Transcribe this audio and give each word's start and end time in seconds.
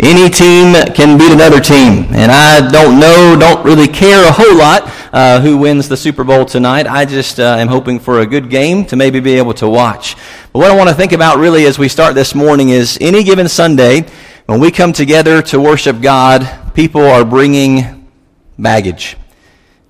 any 0.00 0.30
team 0.30 0.74
can 0.94 1.18
beat 1.18 1.32
another 1.32 1.60
team. 1.60 2.06
And 2.14 2.30
I 2.30 2.68
don't 2.70 3.00
know, 3.00 3.36
don't 3.38 3.64
really 3.64 3.88
care 3.88 4.26
a 4.28 4.32
whole 4.32 4.56
lot 4.56 4.82
uh, 5.12 5.40
who 5.40 5.56
wins 5.56 5.88
the 5.88 5.96
Super 5.96 6.22
Bowl 6.22 6.44
tonight. 6.44 6.86
I 6.86 7.04
just 7.04 7.40
uh, 7.40 7.56
am 7.58 7.68
hoping 7.68 7.98
for 7.98 8.20
a 8.20 8.26
good 8.26 8.48
game 8.48 8.84
to 8.86 8.96
maybe 8.96 9.18
be 9.18 9.34
able 9.34 9.54
to 9.54 9.68
watch. 9.68 10.14
But 10.52 10.60
what 10.60 10.70
I 10.70 10.76
want 10.76 10.88
to 10.88 10.94
think 10.94 11.12
about 11.12 11.38
really 11.38 11.66
as 11.66 11.78
we 11.78 11.88
start 11.88 12.14
this 12.14 12.34
morning 12.34 12.68
is 12.68 12.96
any 13.00 13.24
given 13.24 13.48
Sunday, 13.48 14.06
when 14.46 14.60
we 14.60 14.70
come 14.70 14.92
together 14.92 15.42
to 15.42 15.60
worship 15.60 16.00
God, 16.00 16.74
people 16.74 17.02
are 17.02 17.24
bringing 17.24 18.08
baggage. 18.56 19.16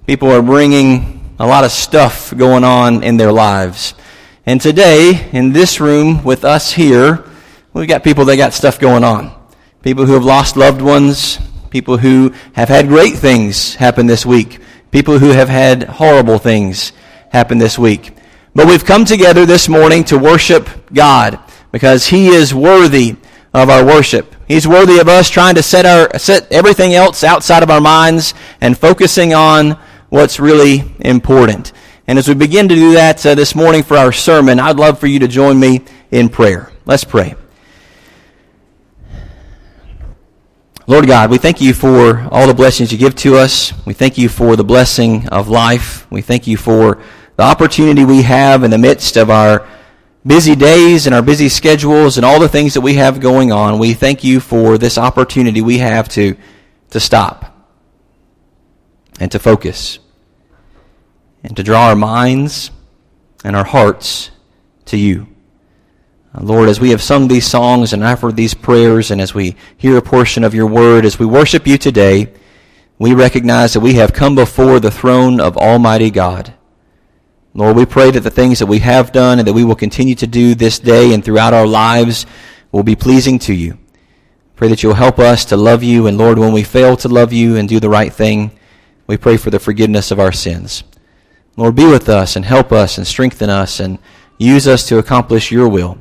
People 0.07 0.31
are 0.31 0.43
bringing 0.43 1.35
a 1.39 1.47
lot 1.47 1.65
of 1.65 1.71
stuff 1.71 2.35
going 2.35 2.65
on 2.65 3.03
in 3.03 3.19
their 3.19 3.31
lives. 3.31 3.95
And 4.47 4.59
today, 4.59 5.29
in 5.33 5.53
this 5.53 5.81
room 5.81 6.25
with 6.25 6.45
us 6.45 6.73
here, 6.73 7.25
we've 7.75 7.87
got 7.87 8.03
people 8.03 8.25
that 8.25 8.37
got 8.37 8.55
stuff 8.55 8.81
going 8.81 9.05
on. 9.05 9.38
People 9.89 10.05
who 10.05 10.13
have 10.13 10.25
lost 10.27 10.59
loved 10.59 10.83
ones, 10.83 11.39
people 11.71 11.97
who 11.97 12.35
have 12.53 12.69
had 12.69 12.89
great 12.89 13.15
things 13.15 13.75
happen 13.75 14.07
this 14.07 14.27
week, 14.27 14.61
people 14.91 15.19
who 15.19 15.31
have 15.31 15.49
had 15.49 15.85
horrible 15.85 16.39
things 16.39 16.93
happen 17.31 17.57
this 17.57 17.79
week. 17.79 18.15
But 18.55 18.67
we've 18.67 18.85
come 18.85 19.07
together 19.07 19.47
this 19.47 19.67
morning 19.67 20.05
to 20.05 20.19
worship 20.19 20.69
God 20.93 21.39
because 21.73 22.07
He 22.07 22.27
is 22.27 22.55
worthy 22.55 23.17
of 23.55 23.71
our 23.71 23.83
worship. 23.83 24.35
He's 24.47 24.69
worthy 24.69 24.99
of 24.99 25.09
us 25.09 25.31
trying 25.31 25.55
to 25.55 25.63
set 25.63 25.87
our 25.87 26.19
set 26.19 26.53
everything 26.53 26.93
else 26.93 27.25
outside 27.25 27.63
of 27.63 27.71
our 27.71 27.81
minds 27.81 28.35
and 28.61 28.77
focusing 28.77 29.33
on 29.33 29.71
what's 30.11 30.39
really 30.39 30.85
important. 31.01 31.73
And 32.07 32.19
as 32.19 32.29
we 32.29 32.35
begin 32.35 32.69
to 32.69 32.75
do 32.75 32.93
that 32.93 33.25
uh, 33.25 33.35
this 33.35 33.55
morning 33.55 33.83
for 33.83 33.97
our 33.97 34.13
sermon, 34.13 34.61
I'd 34.61 34.77
love 34.77 34.99
for 34.99 35.07
you 35.07 35.21
to 35.21 35.29
join 35.29 35.59
me 35.59 35.81
in 36.11 36.29
prayer. 36.29 36.71
Let's 36.85 37.05
pray. 37.05 37.37
Lord 40.89 41.07
God, 41.07 41.31
we 41.31 41.37
thank 41.37 41.61
you 41.61 41.75
for 41.75 42.27
all 42.31 42.47
the 42.47 42.55
blessings 42.55 42.91
you 42.91 42.97
give 42.97 43.15
to 43.17 43.37
us. 43.37 43.75
We 43.85 43.93
thank 43.93 44.17
you 44.17 44.31
for 44.31 44.57
the 44.57 44.65
blessing 44.65 45.29
of 45.29 45.47
life. 45.47 46.11
We 46.11 46.23
thank 46.23 46.47
you 46.47 46.57
for 46.57 47.03
the 47.37 47.43
opportunity 47.43 48.07
we 48.07 48.23
have 48.23 48.65
in 48.65 48.71
the 48.71 48.79
midst 48.79 49.19
of 49.19 49.29
our 49.29 49.69
busy 50.27 50.57
days 50.57 51.05
and 51.05 51.15
our 51.15 51.21
busy 51.21 51.51
schedules 51.51 52.17
and 52.17 52.25
all 52.25 52.41
the 52.41 52.49
things 52.49 52.73
that 52.73 52.81
we 52.81 52.95
have 52.95 53.21
going 53.21 53.53
on. 53.53 53.79
We 53.79 53.93
thank 53.93 54.25
you 54.25 54.41
for 54.41 54.79
this 54.79 54.97
opportunity 54.97 55.61
we 55.61 55.77
have 55.77 56.09
to, 56.09 56.39
to 56.89 57.01
stop 57.01 57.55
and 59.21 59.31
to 59.31 59.39
focus 59.39 59.99
and 61.45 61.55
to 61.59 61.63
draw 61.63 61.89
our 61.89 61.97
minds 61.97 62.71
and 63.45 63.55
our 63.55 63.67
hearts 63.67 64.31
to 64.87 64.97
you. 64.97 65.27
Uh, 66.35 66.43
Lord, 66.43 66.69
as 66.69 66.79
we 66.79 66.91
have 66.91 67.03
sung 67.03 67.29
these 67.29 67.47
songs 67.47 67.93
and 67.93 68.05
offered 68.05 68.37
these 68.37 68.55
prayers, 68.55 69.11
and 69.11 69.21
as 69.21 69.35
we 69.35 69.57
hear 69.77 69.97
a 69.97 70.03
portion 70.03 70.45
of 70.45 70.55
your 70.55 70.67
word, 70.67 71.05
as 71.05 71.19
we 71.19 71.27
worship 71.27 71.67
you 71.67 71.79
today, 71.79 72.33
we 72.99 73.15
recognize 73.15 73.73
that 73.73 73.81
we 73.81 73.95
have 73.95 74.13
come 74.13 74.35
before 74.35 74.81
the 74.81 74.91
throne 74.91 75.41
of 75.41 75.57
Almighty 75.57 76.11
God. 76.11 76.53
Lord, 77.55 77.77
we 77.77 77.87
pray 77.87 78.11
that 78.11 78.21
the 78.21 78.31
things 78.31 78.59
that 78.59 78.67
we 78.67 78.81
have 78.81 79.11
done 79.11 79.39
and 79.39 79.49
that 79.49 79.55
we 79.55 79.65
will 79.65 79.75
continue 79.75 80.15
to 80.17 80.27
do 80.27 80.55
this 80.55 80.79
day 80.79 81.15
and 81.15 81.25
throughout 81.25 81.55
our 81.55 81.67
lives 81.67 82.27
will 82.73 82.83
be 82.83 82.97
pleasing 82.97 83.39
to 83.41 83.55
you. 83.55 83.79
Pray 84.55 84.69
that 84.69 84.83
you'll 84.83 84.95
help 84.95 85.19
us 85.19 85.45
to 85.47 85.57
love 85.57 85.83
you, 85.83 86.07
and 86.09 86.19
Lord, 86.19 86.39
when 86.39 86.53
we 86.53 86.63
fail 86.63 86.97
to 86.99 87.09
love 87.09 87.33
you 87.33 87.57
and 87.57 87.69
do 87.69 87.81
the 87.81 87.89
right 87.89 88.13
thing, 88.13 88.51
we 89.07 89.17
pray 89.17 89.37
for 89.37 89.51
the 89.51 89.61
forgiveness 89.61 90.11
of 90.11 90.21
our 90.21 90.33
sins. 90.33 90.85
Lord, 91.57 91.77
be 91.77 91.87
with 91.87 92.09
us 92.09 92.37
and 92.37 92.45
help 92.45 92.71
us 92.71 92.99
and 92.99 93.07
strengthen 93.07 93.49
us 93.49 93.81
and 93.81 93.99
use 94.37 94.69
us 94.69 94.87
to 94.89 94.99
accomplish 94.99 95.51
your 95.51 95.69
will. 95.69 95.99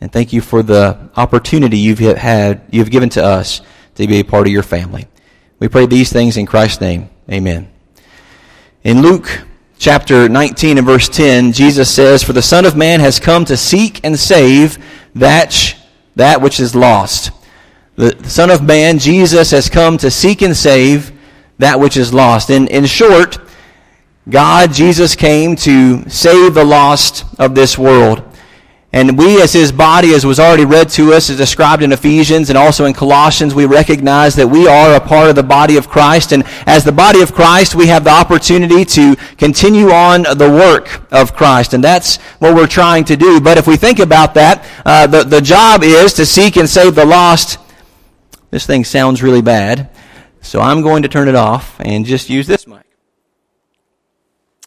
And 0.00 0.10
thank 0.10 0.32
you 0.32 0.40
for 0.40 0.62
the 0.62 1.10
opportunity 1.16 1.78
you've 1.78 1.98
had, 1.98 2.62
you've 2.70 2.90
given 2.90 3.10
to 3.10 3.24
us 3.24 3.60
to 3.96 4.06
be 4.06 4.20
a 4.20 4.24
part 4.24 4.46
of 4.46 4.52
your 4.52 4.62
family. 4.62 5.06
We 5.58 5.68
pray 5.68 5.86
these 5.86 6.10
things 6.10 6.38
in 6.38 6.46
Christ's 6.46 6.80
name. 6.80 7.10
Amen. 7.30 7.70
In 8.82 9.02
Luke 9.02 9.42
chapter 9.78 10.26
19 10.26 10.78
and 10.78 10.86
verse 10.86 11.08
10, 11.08 11.52
Jesus 11.52 11.94
says, 11.94 12.22
For 12.22 12.32
the 12.32 12.40
Son 12.40 12.64
of 12.64 12.76
Man 12.76 13.00
has 13.00 13.20
come 13.20 13.44
to 13.44 13.58
seek 13.58 14.02
and 14.02 14.18
save 14.18 14.78
that, 15.14 15.76
that 16.16 16.40
which 16.40 16.60
is 16.60 16.74
lost. 16.74 17.30
The 17.96 18.16
Son 18.26 18.50
of 18.50 18.62
Man, 18.62 18.98
Jesus, 18.98 19.50
has 19.50 19.68
come 19.68 19.98
to 19.98 20.10
seek 20.10 20.40
and 20.40 20.56
save 20.56 21.12
that 21.58 21.78
which 21.78 21.98
is 21.98 22.14
lost. 22.14 22.48
In, 22.48 22.68
in 22.68 22.86
short, 22.86 23.38
God, 24.30 24.72
Jesus 24.72 25.14
came 25.14 25.56
to 25.56 26.08
save 26.08 26.54
the 26.54 26.64
lost 26.64 27.26
of 27.38 27.54
this 27.54 27.76
world. 27.76 28.29
And 28.92 29.16
we, 29.16 29.40
as 29.40 29.52
his 29.52 29.70
body, 29.70 30.14
as 30.14 30.26
was 30.26 30.40
already 30.40 30.64
read 30.64 30.88
to 30.90 31.12
us, 31.12 31.30
is 31.30 31.36
described 31.36 31.84
in 31.84 31.92
Ephesians 31.92 32.48
and 32.48 32.58
also 32.58 32.86
in 32.86 32.92
Colossians, 32.92 33.54
we 33.54 33.64
recognize 33.64 34.34
that 34.34 34.48
we 34.48 34.66
are 34.66 34.96
a 34.96 35.00
part 35.00 35.30
of 35.30 35.36
the 35.36 35.44
body 35.44 35.76
of 35.76 35.88
Christ. 35.88 36.32
And 36.32 36.42
as 36.66 36.82
the 36.82 36.90
body 36.90 37.20
of 37.22 37.32
Christ, 37.32 37.76
we 37.76 37.86
have 37.86 38.02
the 38.02 38.10
opportunity 38.10 38.84
to 38.84 39.14
continue 39.38 39.92
on 39.92 40.22
the 40.22 40.50
work 40.50 41.06
of 41.12 41.36
Christ. 41.36 41.72
And 41.72 41.84
that's 41.84 42.16
what 42.40 42.56
we're 42.56 42.66
trying 42.66 43.04
to 43.04 43.16
do. 43.16 43.40
But 43.40 43.58
if 43.58 43.68
we 43.68 43.76
think 43.76 44.00
about 44.00 44.34
that, 44.34 44.66
uh, 44.84 45.06
the, 45.06 45.22
the 45.22 45.40
job 45.40 45.84
is 45.84 46.12
to 46.14 46.26
seek 46.26 46.56
and 46.56 46.68
save 46.68 46.96
the 46.96 47.06
lost. 47.06 47.58
This 48.50 48.66
thing 48.66 48.82
sounds 48.82 49.22
really 49.22 49.42
bad. 49.42 49.88
So 50.42 50.60
I'm 50.60 50.82
going 50.82 51.04
to 51.04 51.08
turn 51.08 51.28
it 51.28 51.36
off 51.36 51.78
and 51.78 52.04
just 52.04 52.28
use 52.28 52.48
this 52.48 52.66
mic. 52.66 52.82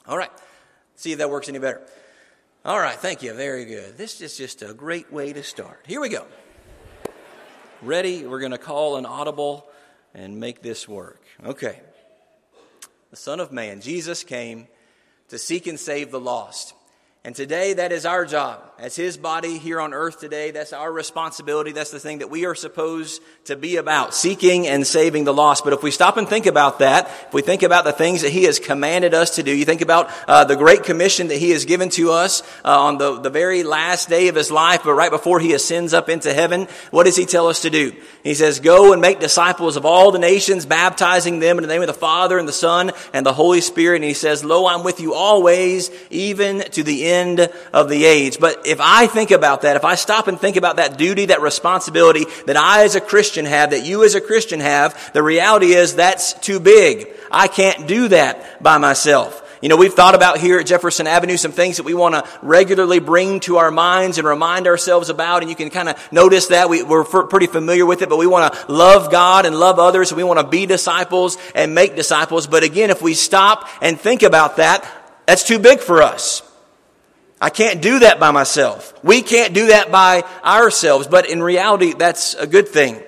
All 0.07 0.17
right. 0.17 0.31
See 0.95 1.11
if 1.11 1.17
that 1.17 1.29
works 1.29 1.49
any 1.49 1.59
better. 1.59 1.81
All 2.65 2.79
right. 2.79 2.97
Thank 2.97 3.21
you. 3.21 3.33
Very 3.33 3.65
good. 3.65 3.97
This 3.97 4.21
is 4.21 4.37
just 4.37 4.61
a 4.61 4.73
great 4.73 5.11
way 5.11 5.33
to 5.33 5.43
start. 5.43 5.83
Here 5.85 5.99
we 5.99 6.07
go. 6.07 6.25
Ready? 7.81 8.25
We're 8.25 8.39
going 8.39 8.53
to 8.53 8.57
call 8.57 8.95
an 8.95 9.05
audible 9.05 9.67
and 10.13 10.39
make 10.39 10.61
this 10.61 10.87
work. 10.87 11.21
Okay. 11.45 11.81
The 13.09 13.17
Son 13.17 13.41
of 13.41 13.51
Man, 13.51 13.81
Jesus 13.81 14.23
came 14.23 14.69
to 15.27 15.37
seek 15.37 15.67
and 15.67 15.77
save 15.77 16.09
the 16.09 16.21
lost. 16.21 16.73
And 17.25 17.33
today, 17.33 17.71
that 17.71 17.93
is 17.93 18.05
our 18.05 18.25
job. 18.25 18.59
As 18.77 18.97
His 18.97 19.15
body 19.15 19.57
here 19.57 19.79
on 19.79 19.93
earth 19.93 20.19
today, 20.19 20.51
that's 20.51 20.73
our 20.73 20.91
responsibility. 20.91 21.71
That's 21.71 21.91
the 21.91 21.99
thing 21.99 22.17
that 22.17 22.29
we 22.29 22.45
are 22.45 22.53
supposed 22.53 23.21
to 23.45 23.55
be 23.55 23.77
about, 23.77 24.13
seeking 24.13 24.67
and 24.67 24.85
saving 24.85 25.23
the 25.23 25.33
lost. 25.33 25.63
But 25.63 25.71
if 25.71 25.81
we 25.81 25.89
stop 25.89 26.17
and 26.17 26.27
think 26.27 26.47
about 26.47 26.79
that, 26.79 27.05
if 27.27 27.33
we 27.33 27.41
think 27.41 27.63
about 27.63 27.85
the 27.85 27.93
things 27.93 28.23
that 28.23 28.31
He 28.33 28.43
has 28.43 28.59
commanded 28.59 29.13
us 29.13 29.37
to 29.37 29.43
do, 29.43 29.55
you 29.55 29.63
think 29.63 29.79
about 29.79 30.11
uh, 30.27 30.43
the 30.43 30.57
great 30.57 30.83
commission 30.83 31.29
that 31.29 31.37
He 31.37 31.51
has 31.51 31.63
given 31.63 31.87
to 31.91 32.11
us 32.11 32.41
uh, 32.65 32.77
on 32.77 32.97
the, 32.97 33.21
the 33.21 33.29
very 33.29 33.63
last 33.63 34.09
day 34.09 34.27
of 34.27 34.35
His 34.35 34.51
life, 34.51 34.81
but 34.83 34.93
right 34.93 35.11
before 35.11 35.39
He 35.39 35.53
ascends 35.53 35.93
up 35.93 36.09
into 36.09 36.33
heaven, 36.33 36.67
what 36.91 37.05
does 37.05 37.15
He 37.15 37.25
tell 37.25 37.47
us 37.47 37.61
to 37.61 37.69
do? 37.69 37.95
He 38.21 38.33
says, 38.33 38.59
Go 38.59 38.91
and 38.91 39.01
make 39.01 39.21
disciples 39.21 39.77
of 39.77 39.85
all 39.85 40.11
the 40.11 40.19
nations, 40.19 40.65
baptizing 40.65 41.39
them 41.39 41.57
in 41.57 41.61
the 41.61 41.69
name 41.69 41.83
of 41.83 41.87
the 41.87 41.93
Father 41.93 42.37
and 42.37 42.49
the 42.49 42.51
Son 42.51 42.91
and 43.13 43.25
the 43.25 43.31
Holy 43.31 43.61
Spirit. 43.61 43.97
And 43.97 44.03
He 44.03 44.13
says, 44.13 44.43
Lo, 44.43 44.67
I'm 44.67 44.83
with 44.83 44.99
you 44.99 45.13
always, 45.13 45.89
even 46.09 46.59
to 46.71 46.83
the 46.83 47.05
end 47.05 47.12
end 47.13 47.51
of 47.71 47.89
the 47.89 48.05
age. 48.05 48.39
But 48.39 48.67
if 48.67 48.79
I 48.81 49.07
think 49.07 49.31
about 49.31 49.61
that, 49.61 49.75
if 49.75 49.85
I 49.85 49.95
stop 49.95 50.27
and 50.27 50.39
think 50.39 50.57
about 50.57 50.77
that 50.77 50.97
duty, 50.97 51.27
that 51.27 51.41
responsibility 51.41 52.25
that 52.47 52.57
I 52.57 52.83
as 52.83 52.95
a 52.95 53.01
Christian 53.01 53.45
have, 53.45 53.69
that 53.69 53.85
you 53.85 54.03
as 54.03 54.15
a 54.15 54.21
Christian 54.21 54.59
have, 54.59 55.13
the 55.13 55.23
reality 55.23 55.73
is 55.73 55.95
that's 55.95 56.33
too 56.33 56.59
big. 56.59 57.07
I 57.31 57.47
can't 57.47 57.87
do 57.87 58.09
that 58.09 58.61
by 58.61 58.77
myself. 58.77 59.39
You 59.63 59.69
know, 59.69 59.77
we've 59.77 59.93
thought 59.93 60.13
about 60.13 60.39
here 60.39 60.59
at 60.59 60.65
Jefferson 60.65 61.07
Avenue 61.07 61.37
some 61.37 61.53
things 61.53 61.77
that 61.77 61.83
we 61.83 61.93
want 61.93 62.15
to 62.15 62.29
regularly 62.41 62.99
bring 62.99 63.39
to 63.41 63.59
our 63.59 63.71
minds 63.71 64.17
and 64.17 64.27
remind 64.27 64.67
ourselves 64.67 65.07
about. 65.07 65.41
And 65.41 65.49
you 65.49 65.55
can 65.55 65.69
kind 65.69 65.87
of 65.87 66.11
notice 66.11 66.47
that 66.47 66.69
we, 66.69 66.81
are 66.81 67.05
pretty 67.05 67.47
familiar 67.47 67.85
with 67.85 68.01
it, 68.01 68.09
but 68.09 68.17
we 68.17 68.27
want 68.27 68.53
to 68.53 68.69
love 68.69 69.09
God 69.09 69.45
and 69.45 69.57
love 69.57 69.79
others. 69.79 70.11
And 70.11 70.17
We 70.17 70.25
want 70.25 70.41
to 70.41 70.45
be 70.45 70.65
disciples 70.65 71.37
and 71.55 71.73
make 71.73 71.95
disciples. 71.95 72.45
But 72.45 72.63
again, 72.63 72.89
if 72.89 73.01
we 73.01 73.13
stop 73.13 73.69
and 73.81 73.97
think 73.97 74.21
about 74.21 74.57
that, 74.57 74.85
that's 75.25 75.45
too 75.45 75.59
big 75.59 75.79
for 75.79 76.03
us. 76.03 76.41
I 77.43 77.49
can't 77.49 77.81
do 77.81 77.99
that 77.99 78.21
by 78.21 78.31
myself. 78.31 78.93
We 79.03 79.21
can't 79.21 79.53
do 79.53 79.67
that 79.67 79.91
by 79.91 80.23
ourselves, 80.45 81.07
but 81.07 81.29
in 81.29 81.43
reality, 81.43 81.91
that's 81.91 82.35
a 82.35 82.47
good 82.47 82.69
thing. 82.69 83.03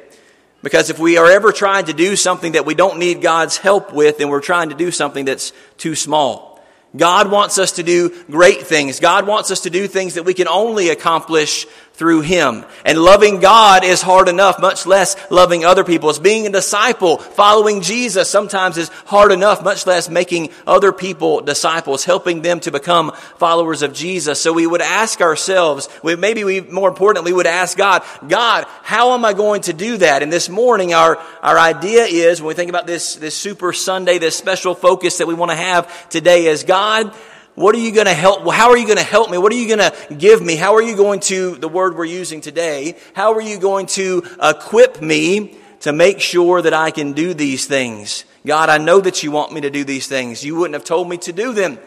Because 0.62 0.90
if 0.90 1.00
we 1.00 1.18
are 1.18 1.32
ever 1.32 1.54
trying 1.54 1.86
to 1.86 1.94
do 1.94 2.18
something 2.18 2.52
that 2.52 2.66
we 2.66 2.76
don't 2.76 3.00
need 3.00 3.22
God's 3.22 3.56
help 3.56 3.94
with, 3.94 4.18
then 4.18 4.28
we're 4.28 4.42
trying 4.42 4.72
to 4.72 4.76
do 4.76 4.92
something 4.92 5.24
that's 5.24 5.54
too 5.78 5.96
small. 5.96 6.62
God 6.98 7.32
wants 7.32 7.58
us 7.58 7.72
to 7.74 7.84
do 7.84 8.10
great 8.30 8.64
things. 8.64 9.00
God 9.00 9.26
wants 9.26 9.52
us 9.52 9.62
to 9.62 9.70
do 9.70 9.88
things 9.88 10.16
that 10.16 10.24
we 10.24 10.34
can 10.34 10.50
only 10.50 10.90
accomplish 10.90 11.66
through 11.96 12.22
Him. 12.22 12.66
And 12.84 13.00
loving 13.00 13.40
God 13.40 13.84
is 13.84 14.02
hard 14.02 14.28
enough, 14.28 14.60
much 14.60 14.86
less 14.86 15.16
loving 15.32 15.64
other 15.64 15.84
people. 15.84 16.10
As 16.10 16.20
being 16.20 16.46
a 16.46 16.52
disciple, 16.52 17.18
following 17.18 17.82
Jesus 17.82 18.30
sometimes 18.30 18.78
is 18.78 18.90
hard 19.06 19.32
enough, 19.32 19.64
much 19.64 19.88
less 19.88 20.10
making 20.10 20.50
other 20.68 20.92
people 20.92 21.42
disciples, 21.42 22.04
helping 22.04 22.42
them 22.42 22.60
to 22.62 22.72
become 22.72 23.14
followers 23.38 23.82
of 23.82 23.94
Jesus. 23.94 24.42
So 24.42 24.52
we 24.52 24.68
would 24.68 24.82
ask 24.82 25.22
ourselves, 25.22 25.88
we, 26.04 26.16
maybe 26.16 26.44
we, 26.44 26.62
more 26.62 26.90
importantly, 26.90 27.32
would 27.32 27.48
ask 27.48 27.78
God, 27.78 28.04
God, 28.28 28.66
how 28.84 29.14
am 29.14 29.24
I 29.24 29.34
going 29.34 29.62
to 29.64 29.74
do 29.74 29.98
that? 29.98 30.22
And 30.22 30.32
this 30.32 30.50
morning, 30.50 30.94
our, 30.94 31.18
our 31.42 31.58
idea 31.58 32.04
is, 32.04 32.42
when 32.42 32.50
we 32.50 32.54
think 32.54 32.70
about 32.70 32.88
this, 32.88 33.16
this 33.16 33.36
Super 33.36 33.72
Sunday, 33.72 34.18
this 34.18 34.36
special 34.36 34.76
focus 34.76 35.20
that 35.20 35.28
we 35.28 35.34
want 35.34 35.52
to 35.52 35.58
have 35.58 36.10
today 36.10 36.48
is, 36.48 36.64
God, 36.64 37.16
what 37.56 37.74
are 37.76 37.80
you 37.80 37.92
going 37.92 38.08
to 38.08 38.14
help? 38.14 38.50
How 38.52 38.70
are 38.70 38.78
you 38.78 38.86
going 38.86 38.98
to 38.98 39.04
help 39.04 39.32
me? 39.32 39.38
What 39.38 39.52
are 39.52 39.56
you 39.56 39.76
going 39.76 39.92
to 39.92 40.16
give 40.16 40.42
me? 40.42 40.56
How 40.56 40.76
are 40.76 40.82
you 40.82 40.96
going 40.96 41.22
to, 41.22 41.56
the 41.56 41.70
word 41.70 41.98
we're 41.98 42.06
using 42.06 42.42
today, 42.42 42.98
how 43.14 43.34
are 43.34 43.42
you 43.42 43.58
going 43.58 43.88
to 43.88 44.24
equip 44.42 45.02
me 45.02 45.58
to 45.86 45.94
make 45.94 46.20
sure 46.20 46.64
that 46.64 46.74
I 46.74 46.90
can 46.90 47.14
do 47.14 47.36
these 47.36 47.68
things. 47.68 48.26
God, 48.44 48.70
I 48.70 48.80
know 48.80 49.00
that 49.02 49.22
you 49.22 49.30
want 49.30 49.54
me 49.54 49.62
to 49.62 49.70
do 49.70 49.84
these 49.84 50.08
things. 50.08 50.44
You 50.44 50.56
wouldn't 50.56 50.74
have 50.74 50.84
told 50.84 51.08
me 51.08 51.18
to 51.18 51.32
do 51.32 51.54
them 51.54 51.78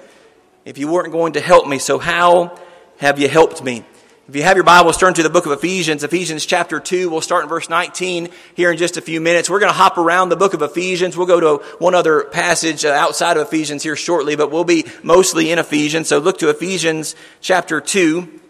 if 0.64 0.78
you 0.78 0.86
weren't 0.86 1.10
going 1.10 1.32
to 1.32 1.40
help 1.40 1.66
me. 1.66 1.80
So 1.80 1.98
how 1.98 2.56
have 2.98 3.18
you 3.18 3.28
helped 3.28 3.62
me? 3.62 3.84
If 4.28 4.36
you 4.36 4.42
have 4.42 4.58
your 4.58 4.64
Bibles, 4.64 4.98
turn 4.98 5.14
to 5.14 5.22
the 5.22 5.30
book 5.30 5.46
of 5.46 5.52
Ephesians, 5.52 6.04
Ephesians 6.04 6.44
chapter 6.44 6.80
2. 6.80 7.08
We'll 7.08 7.22
start 7.22 7.44
in 7.44 7.48
verse 7.48 7.70
19 7.70 8.28
here 8.54 8.70
in 8.70 8.76
just 8.76 8.98
a 8.98 9.00
few 9.00 9.22
minutes. 9.22 9.48
We're 9.48 9.58
going 9.58 9.72
to 9.72 9.78
hop 9.78 9.96
around 9.96 10.28
the 10.28 10.36
book 10.36 10.52
of 10.52 10.60
Ephesians. 10.60 11.16
We'll 11.16 11.26
go 11.26 11.40
to 11.40 11.64
one 11.78 11.94
other 11.94 12.24
passage 12.24 12.84
uh, 12.84 12.90
outside 12.90 13.38
of 13.38 13.46
Ephesians 13.46 13.82
here 13.82 13.96
shortly, 13.96 14.36
but 14.36 14.50
we'll 14.50 14.64
be 14.64 14.84
mostly 15.02 15.50
in 15.50 15.58
Ephesians. 15.58 16.08
So 16.08 16.18
look 16.18 16.40
to 16.40 16.50
Ephesians 16.50 17.16
chapter 17.40 17.80
2, 17.80 18.40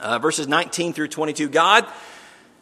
uh, 0.00 0.18
verses 0.20 0.48
19 0.48 0.94
through 0.94 1.08
22. 1.08 1.50
God, 1.50 1.86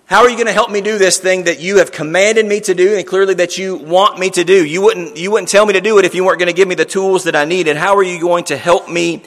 how 0.06 0.22
are 0.22 0.28
you 0.28 0.34
going 0.34 0.48
to 0.48 0.52
help 0.52 0.72
me 0.72 0.80
do 0.80 0.98
this 0.98 1.18
thing 1.18 1.44
that 1.44 1.60
you 1.60 1.78
have 1.78 1.92
commanded 1.92 2.44
me 2.44 2.58
to 2.62 2.74
do 2.74 2.96
and 2.96 3.06
clearly 3.06 3.34
that 3.34 3.56
you 3.56 3.76
want 3.76 4.18
me 4.18 4.30
to 4.30 4.42
do? 4.42 4.66
You 4.66 4.82
wouldn't, 4.82 5.16
you 5.16 5.30
wouldn't 5.30 5.48
tell 5.48 5.64
me 5.64 5.74
to 5.74 5.80
do 5.80 6.00
it 6.00 6.04
if 6.04 6.16
you 6.16 6.24
weren't 6.24 6.40
going 6.40 6.48
to 6.48 6.56
give 6.56 6.66
me 6.66 6.74
the 6.74 6.84
tools 6.84 7.22
that 7.22 7.36
I 7.36 7.44
needed. 7.44 7.76
How 7.76 7.94
are 7.98 8.02
you 8.02 8.20
going 8.20 8.46
to 8.46 8.56
help 8.56 8.88
me 8.88 9.22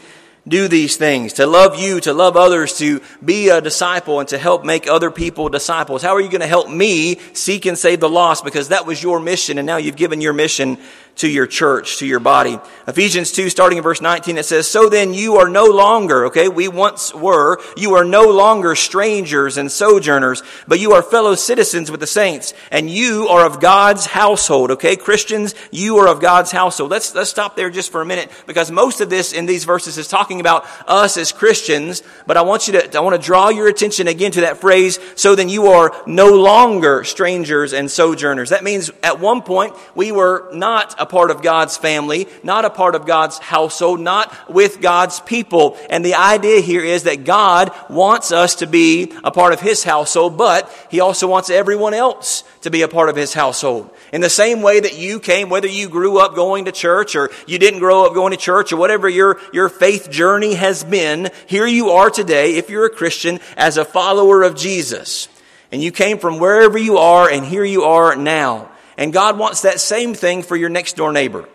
do 0.48 0.68
these 0.68 0.98
things, 0.98 1.34
to 1.34 1.46
love 1.46 1.80
you, 1.80 2.00
to 2.02 2.14
love 2.14 2.36
others, 2.36 2.78
to 2.80 3.02
be 3.24 3.50
a 3.50 3.62
disciple, 3.62 4.20
and 4.20 4.30
to 4.30 4.38
help 4.38 4.66
make 4.66 4.88
other 4.88 5.12
people 5.12 5.50
disciples? 5.50 6.02
How 6.02 6.16
are 6.16 6.22
you 6.22 6.30
going 6.30 6.42
to 6.42 6.48
help 6.48 6.70
me 6.70 7.20
seek 7.34 7.66
and 7.66 7.78
save 7.78 8.00
the 8.00 8.10
lost? 8.10 8.44
Because 8.44 8.70
that 8.70 8.86
was 8.86 9.04
your 9.04 9.20
mission, 9.20 9.58
and 9.60 9.68
now 9.68 9.78
you've 9.78 9.96
given 9.96 10.20
your 10.20 10.34
mission 10.34 10.78
to 11.18 11.28
your 11.28 11.46
church, 11.46 11.98
to 11.98 12.06
your 12.06 12.20
body. 12.20 12.60
Ephesians 12.88 13.32
2, 13.32 13.50
starting 13.50 13.78
in 13.78 13.84
verse 13.84 14.02
19, 14.02 14.38
it 14.38 14.46
says, 14.46 14.68
So 14.68 14.90
then 14.90 15.14
you 15.14 15.38
are 15.38 15.50
no 15.50 15.66
longer, 15.66 16.26
okay, 16.26 16.48
we 16.48 16.68
once 16.68 17.14
were, 17.14 17.60
you 17.78 17.96
are 17.96 18.04
no 18.04 18.30
longer 18.30 18.76
strangers 18.76 19.58
and 19.58 19.72
sojourners, 19.72 20.42
but 20.68 20.80
you 20.80 20.94
are 20.94 21.04
fellow 21.04 21.36
citizens 21.36 21.92
with 21.92 22.00
the 22.00 22.08
saints, 22.08 22.54
and 22.72 22.90
you 22.90 23.28
are 23.28 23.46
of 23.46 23.60
God's 23.60 24.06
household, 24.06 24.72
okay? 24.72 24.96
Christians, 24.96 25.54
you 25.72 25.98
are 25.98 26.08
of 26.08 26.22
God's 26.22 26.52
household. 26.52 26.92
Let's, 26.92 27.14
let's 27.14 27.30
stop 27.30 27.56
there 27.56 27.70
just 27.70 27.92
for 27.92 28.02
a 28.02 28.06
minute, 28.06 28.32
because 28.48 28.72
most 28.72 29.02
of 29.02 29.10
this 29.10 29.34
in 29.34 29.46
these 29.46 29.66
verses 29.66 29.98
is 29.98 30.08
talking 30.08 30.40
about 30.40 30.66
us 30.88 31.18
as 31.18 31.32
Christians, 31.32 32.02
but 32.26 32.38
I 32.38 32.42
want 32.42 32.68
you 32.68 32.74
to, 32.74 32.98
I 32.98 33.02
want 33.02 33.20
to 33.20 33.26
draw 33.26 33.50
your 33.50 33.68
attention 33.68 34.08
again 34.08 34.32
to 34.32 34.42
that 34.42 34.58
phrase, 34.60 35.00
so 35.16 35.36
then 35.36 35.50
you 35.50 35.68
are 35.68 35.94
no 36.08 36.34
longer 36.36 37.04
strangers 37.04 37.74
and 37.74 37.92
sojourners. 37.92 38.50
That 38.50 38.64
means 38.64 38.90
at 39.04 39.20
one 39.20 39.42
point 39.42 39.76
we 39.94 40.12
were 40.12 40.50
not 40.54 40.96
a 41.00 41.06
part 41.12 41.30
of 41.30 41.44
God's 41.44 41.78
family, 41.78 42.28
not 42.42 42.66
a 42.66 42.70
part 42.70 42.96
of 42.96 43.06
God's 43.06 43.38
household, 43.38 44.00
not 44.00 44.50
with 44.50 44.82
God's 44.82 45.20
people. 45.20 45.78
And 45.90 46.04
the 46.04 46.16
idea 46.16 46.62
here 46.62 46.84
is 46.84 47.04
that 47.04 47.26
God 47.26 47.72
wants 47.90 48.32
us 48.32 48.56
to 48.56 48.68
be 48.68 49.14
a 49.24 49.30
part 49.30 49.54
of 49.54 49.60
His 49.60 49.84
household, 49.84 50.38
but 50.38 50.72
He 50.90 51.02
also 51.02 51.28
wants 51.28 51.50
everyone 51.50 51.94
else 51.94 52.44
to 52.62 52.72
be 52.72 52.82
a 52.82 52.88
part 52.88 53.10
of 53.10 53.16
His 53.16 53.34
household. 53.34 53.92
In 54.14 54.22
the 54.22 54.30
same 54.30 54.62
way 54.62 54.80
that 54.80 54.98
you 54.98 55.20
came, 55.20 55.50
whether 55.50 55.68
you 55.68 55.90
grew 55.90 56.18
up 56.18 56.34
going 56.34 56.66
to 56.66 56.72
church 56.72 57.16
or 57.16 57.30
you 57.46 57.60
didn't 57.60 57.80
grow 57.80 58.06
up 58.06 58.14
going 58.14 58.32
to 58.32 58.38
church 58.38 58.72
or 58.72 58.78
whatever 58.78 59.10
your, 59.10 59.40
your 59.54 59.70
faith 59.70 60.10
journey 60.10 60.54
has 60.54 60.84
been, 60.84 61.30
here 61.46 61.68
you 61.68 61.92
are 61.92 62.10
today, 62.10 62.56
if 62.56 62.70
you're 62.70 62.86
a 62.86 62.90
Christian, 62.90 63.40
as 63.58 63.76
a 63.76 63.86
follower 63.86 64.44
of 64.44 64.56
Jesus. 64.56 65.28
And 65.74 65.84
you 65.84 65.92
came 65.92 66.20
from 66.20 66.40
wherever 66.40 66.78
you 66.78 66.98
are, 66.98 67.30
and 67.30 67.46
here 67.46 67.66
you 67.66 67.84
are 67.84 68.16
now. 68.16 68.71
And 68.98 69.14
God 69.14 69.38
wants 69.38 69.62
that 69.62 69.80
same 69.80 70.14
thing 70.14 70.44
for 70.44 70.56
your 70.56 70.70
next 70.70 70.96
door 70.96 71.12
neighbor. 71.12 71.48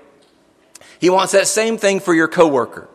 He 0.99 1.11
wants 1.11 1.33
that 1.33 1.47
same 1.47 1.79
thing 1.79 2.01
for 2.01 2.15
your 2.15 2.29
coworker. 2.29 2.89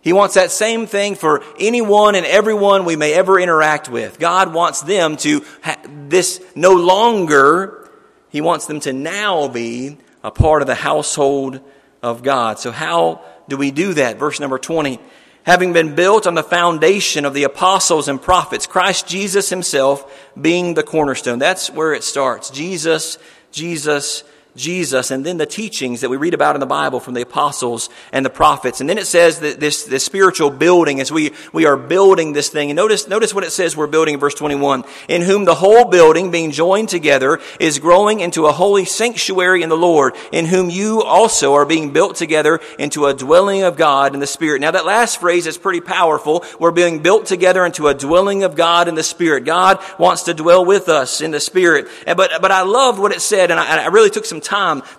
He 0.00 0.12
wants 0.12 0.34
that 0.34 0.50
same 0.50 0.86
thing 0.86 1.16
for 1.16 1.42
anyone 1.58 2.14
and 2.14 2.24
everyone 2.24 2.84
we 2.84 2.96
may 2.96 3.12
ever 3.14 3.38
interact 3.38 3.88
with. 3.88 4.18
God 4.18 4.54
wants 4.54 4.80
them 4.82 5.16
to, 5.18 5.44
ha- 5.62 5.80
this 5.84 6.42
no 6.54 6.74
longer, 6.74 7.90
He 8.30 8.40
wants 8.40 8.66
them 8.66 8.80
to 8.80 8.92
now 8.92 9.48
be 9.48 9.98
a 10.22 10.30
part 10.30 10.62
of 10.62 10.68
the 10.68 10.74
household 10.74 11.60
of 12.02 12.22
God. 12.22 12.58
So 12.58 12.70
how 12.70 13.22
do 13.48 13.56
we 13.56 13.70
do 13.70 13.94
that? 13.94 14.18
Verse 14.18 14.38
number 14.40 14.58
20. 14.58 15.00
Having 15.42 15.72
been 15.72 15.94
built 15.94 16.26
on 16.26 16.34
the 16.34 16.42
foundation 16.42 17.24
of 17.24 17.32
the 17.32 17.44
apostles 17.44 18.06
and 18.06 18.20
prophets, 18.20 18.66
Christ 18.66 19.08
Jesus 19.08 19.48
Himself 19.48 20.30
being 20.40 20.74
the 20.74 20.82
cornerstone. 20.82 21.38
That's 21.38 21.70
where 21.70 21.94
it 21.94 22.04
starts. 22.04 22.50
Jesus 22.50 23.18
Jesus 23.52 24.24
Jesus 24.58 25.10
and 25.10 25.24
then 25.24 25.38
the 25.38 25.46
teachings 25.46 26.00
that 26.00 26.10
we 26.10 26.16
read 26.16 26.34
about 26.34 26.56
in 26.56 26.60
the 26.60 26.66
Bible 26.66 27.00
from 27.00 27.14
the 27.14 27.22
apostles 27.22 27.88
and 28.12 28.26
the 28.26 28.30
prophets. 28.30 28.80
And 28.80 28.90
then 28.90 28.98
it 28.98 29.06
says 29.06 29.40
that 29.40 29.60
this, 29.60 29.84
this 29.84 30.04
spiritual 30.04 30.50
building 30.50 31.00
as 31.00 31.10
we, 31.10 31.32
we 31.52 31.64
are 31.64 31.76
building 31.76 32.32
this 32.32 32.50
thing. 32.50 32.70
And 32.70 32.76
notice, 32.76 33.08
notice 33.08 33.32
what 33.32 33.44
it 33.44 33.52
says 33.52 33.76
we're 33.76 33.86
building 33.86 34.14
in 34.14 34.20
verse 34.20 34.34
21. 34.34 34.84
In 35.08 35.22
whom 35.22 35.44
the 35.44 35.54
whole 35.54 35.86
building 35.86 36.30
being 36.30 36.50
joined 36.50 36.88
together 36.88 37.40
is 37.60 37.78
growing 37.78 38.20
into 38.20 38.46
a 38.46 38.52
holy 38.52 38.84
sanctuary 38.84 39.62
in 39.62 39.68
the 39.68 39.76
Lord, 39.76 40.14
in 40.32 40.44
whom 40.44 40.70
you 40.70 41.02
also 41.02 41.54
are 41.54 41.64
being 41.64 41.92
built 41.92 42.16
together 42.16 42.60
into 42.78 43.06
a 43.06 43.14
dwelling 43.14 43.62
of 43.62 43.76
God 43.76 44.14
in 44.14 44.20
the 44.20 44.26
Spirit. 44.26 44.60
Now 44.60 44.72
that 44.72 44.84
last 44.84 45.20
phrase 45.20 45.46
is 45.46 45.56
pretty 45.56 45.80
powerful. 45.80 46.44
We're 46.58 46.72
being 46.72 47.00
built 47.00 47.26
together 47.26 47.64
into 47.64 47.86
a 47.86 47.94
dwelling 47.94 48.42
of 48.42 48.56
God 48.56 48.88
in 48.88 48.96
the 48.96 49.02
Spirit. 49.02 49.44
God 49.44 49.78
wants 49.98 50.24
to 50.24 50.34
dwell 50.34 50.64
with 50.64 50.88
us 50.88 51.20
in 51.20 51.30
the 51.30 51.40
Spirit. 51.40 51.86
But, 52.04 52.42
but 52.42 52.50
I 52.50 52.62
loved 52.62 52.98
what 52.98 53.12
it 53.12 53.20
said 53.20 53.50
and 53.50 53.60
I, 53.60 53.84
I 53.84 53.86
really 53.86 54.10
took 54.10 54.24
some 54.24 54.40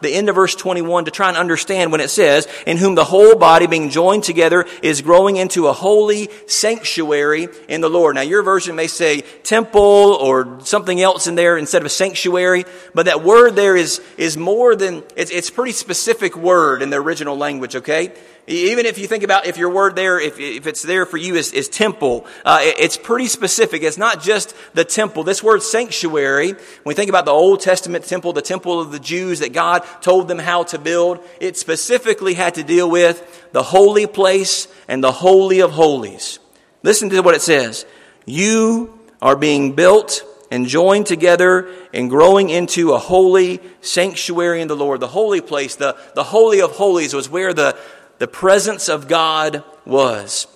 the 0.01 0.10
end 0.10 0.30
of 0.30 0.36
verse 0.36 0.56
21, 0.56 1.06
to 1.06 1.12
try 1.12 1.30
and 1.30 1.38
understand 1.38 1.92
when 1.92 2.01
it 2.01 2.10
says, 2.10 2.48
in 2.66 2.78
whom 2.78 2.96
the 2.96 3.04
whole 3.04 3.36
body 3.36 3.68
being 3.68 3.90
joined 3.90 4.24
together 4.24 4.66
is 4.81 5.01
growing 5.01 5.38
into 5.38 5.68
a 5.68 5.74
holy 5.74 6.30
sanctuary 6.48 7.48
in 7.68 7.81
the 7.81 7.90
Lord. 7.90 8.16
Now, 8.16 8.22
your 8.22 8.44
version 8.44 8.75
may 8.75 8.88
say 8.88 9.22
temple 9.44 9.81
or 9.81 10.60
something 10.63 11.01
else 11.01 11.28
in 11.28 11.36
there 11.36 11.57
instead 11.57 11.81
of 11.81 11.86
a 11.86 11.90
sanctuary, 11.90 12.66
but 12.94 13.06
that 13.06 13.24
word 13.24 13.56
there 13.56 13.75
is, 13.75 14.01
is 14.18 14.38
more 14.38 14.75
than, 14.75 15.04
it's, 15.16 15.31
it's 15.31 15.50
pretty 15.50 15.74
specific 15.74 16.36
word 16.36 16.81
in 16.81 16.90
the 16.90 16.98
original 16.98 17.38
language, 17.38 17.75
okay? 17.75 18.13
Even 18.50 18.88
if 18.88 18.98
you 18.98 19.06
think 19.06 19.24
about 19.24 19.46
if 19.46 19.57
your 19.57 19.69
word 19.69 19.96
there, 19.96 20.19
if, 20.19 20.40
if 20.40 20.66
it's 20.66 20.81
there 20.81 21.06
for 21.06 21.18
you 21.18 21.36
is, 21.36 21.54
is 21.54 21.69
temple, 21.69 22.25
uh, 22.44 22.60
it, 22.63 22.80
it's 22.80 22.98
pretty 22.98 23.28
specific. 23.28 23.84
It's 23.84 23.98
not 23.98 24.24
just 24.24 24.56
the 24.74 24.84
temple. 24.84 25.24
This 25.24 25.44
word 25.44 25.62
sanctuary, 25.62 26.54
when 26.54 26.60
we 26.84 26.96
think 26.96 27.10
about 27.10 27.25
the 27.25 27.31
Old 27.31 27.62
Testament 27.62 28.06
temple, 28.06 28.34
the 28.34 28.42
temple 28.42 28.81
of 28.81 28.92
the 28.92 29.00
Jews 29.00 29.40
that 29.42 29.54
God 29.54 29.84
told 30.01 30.28
them 30.28 30.40
how 30.40 30.63
to 30.63 30.80
build, 30.80 31.19
it 31.40 31.57
specifically 31.57 32.34
had 32.34 32.56
to 32.56 32.63
deal 32.63 32.90
with 32.90 33.50
the 33.51 33.62
holy 33.62 34.07
place 34.07 34.68
and 34.88 35.04
the 35.04 35.12
holy 35.12 35.60
of 35.60 35.69
holies. 35.69 36.40
Listen 36.81 37.12
to 37.12 37.22
what 37.22 37.36
it 37.36 37.44
says. 37.44 37.86
You 38.25 39.00
are 39.22 39.36
being 39.36 39.74
built 39.74 40.24
and 40.50 40.66
joined 40.66 41.06
together 41.06 41.69
and 41.94 42.10
growing 42.10 42.50
into 42.50 42.94
a 42.94 42.98
holy 42.98 43.60
sanctuary 43.81 44.60
in 44.62 44.68
the 44.68 44.76
Lord. 44.76 45.02
The 45.02 45.07
holy 45.07 45.42
place, 45.42 45.76
the, 45.76 45.95
the 46.16 46.23
holy 46.23 46.62
of 46.62 46.71
holies 46.71 47.14
was 47.14 47.30
where 47.30 47.54
the, 47.54 47.78
the 48.19 48.28
presence 48.28 48.90
of 48.90 49.07
God 49.07 49.64
was. 49.85 50.47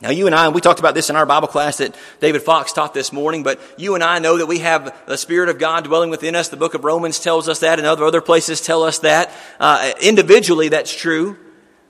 Now, 0.00 0.10
you 0.10 0.26
and 0.26 0.34
I, 0.34 0.48
we 0.48 0.60
talked 0.60 0.80
about 0.80 0.94
this 0.94 1.08
in 1.08 1.16
our 1.16 1.26
Bible 1.26 1.48
class 1.48 1.78
that 1.78 1.96
David 2.20 2.42
Fox 2.42 2.72
taught 2.72 2.94
this 2.94 3.12
morning, 3.12 3.42
but 3.42 3.60
you 3.76 3.94
and 3.94 4.02
I 4.02 4.18
know 4.18 4.38
that 4.38 4.46
we 4.46 4.58
have 4.58 4.94
the 5.06 5.16
Spirit 5.16 5.48
of 5.48 5.58
God 5.58 5.84
dwelling 5.84 6.10
within 6.10 6.34
us. 6.34 6.48
The 6.48 6.56
book 6.56 6.74
of 6.74 6.84
Romans 6.84 7.20
tells 7.20 7.48
us 7.48 7.60
that, 7.60 7.78
and 7.78 7.86
other, 7.86 8.04
other 8.04 8.20
places 8.20 8.60
tell 8.60 8.82
us 8.82 8.98
that. 9.00 9.30
Uh, 9.58 9.92
individually, 10.02 10.68
that's 10.68 10.94
true. 10.94 11.38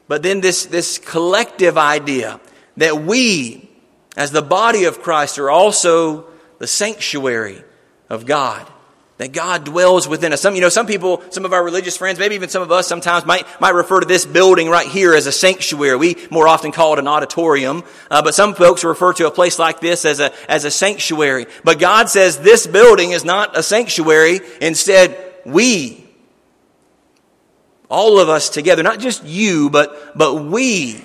But 0.06 0.22
then 0.22 0.40
this, 0.40 0.66
this 0.66 0.98
collective 0.98 1.76
idea 1.76 2.40
that 2.76 3.02
we, 3.02 3.68
as 4.16 4.30
the 4.30 4.42
body 4.42 4.84
of 4.84 5.02
Christ, 5.02 5.38
are 5.38 5.50
also 5.50 6.26
the 6.58 6.66
sanctuary 6.66 7.64
of 8.08 8.26
God 8.26 8.70
that 9.18 9.32
God 9.32 9.64
dwells 9.64 10.08
within 10.08 10.32
us. 10.32 10.40
Some, 10.40 10.56
you 10.56 10.60
know, 10.60 10.68
some 10.68 10.86
people, 10.86 11.22
some 11.30 11.44
of 11.44 11.52
our 11.52 11.62
religious 11.62 11.96
friends, 11.96 12.18
maybe 12.18 12.34
even 12.34 12.48
some 12.48 12.62
of 12.62 12.72
us 12.72 12.88
sometimes 12.88 13.24
might, 13.24 13.46
might 13.60 13.74
refer 13.74 14.00
to 14.00 14.06
this 14.06 14.26
building 14.26 14.68
right 14.68 14.88
here 14.88 15.14
as 15.14 15.26
a 15.26 15.32
sanctuary. 15.32 15.96
We 15.96 16.16
more 16.30 16.48
often 16.48 16.72
call 16.72 16.94
it 16.94 16.98
an 16.98 17.06
auditorium. 17.06 17.84
Uh, 18.10 18.22
but 18.22 18.34
some 18.34 18.54
folks 18.54 18.82
refer 18.82 19.12
to 19.14 19.28
a 19.28 19.30
place 19.30 19.58
like 19.58 19.78
this 19.78 20.04
as 20.04 20.18
a, 20.18 20.32
as 20.50 20.64
a 20.64 20.70
sanctuary. 20.70 21.46
But 21.62 21.78
God 21.78 22.08
says 22.08 22.40
this 22.40 22.66
building 22.66 23.12
is 23.12 23.24
not 23.24 23.56
a 23.56 23.62
sanctuary. 23.62 24.40
Instead, 24.60 25.16
we, 25.44 26.04
all 27.88 28.18
of 28.18 28.28
us 28.28 28.50
together, 28.50 28.82
not 28.82 28.98
just 28.98 29.22
you, 29.22 29.70
but, 29.70 30.18
but 30.18 30.44
we 30.44 31.04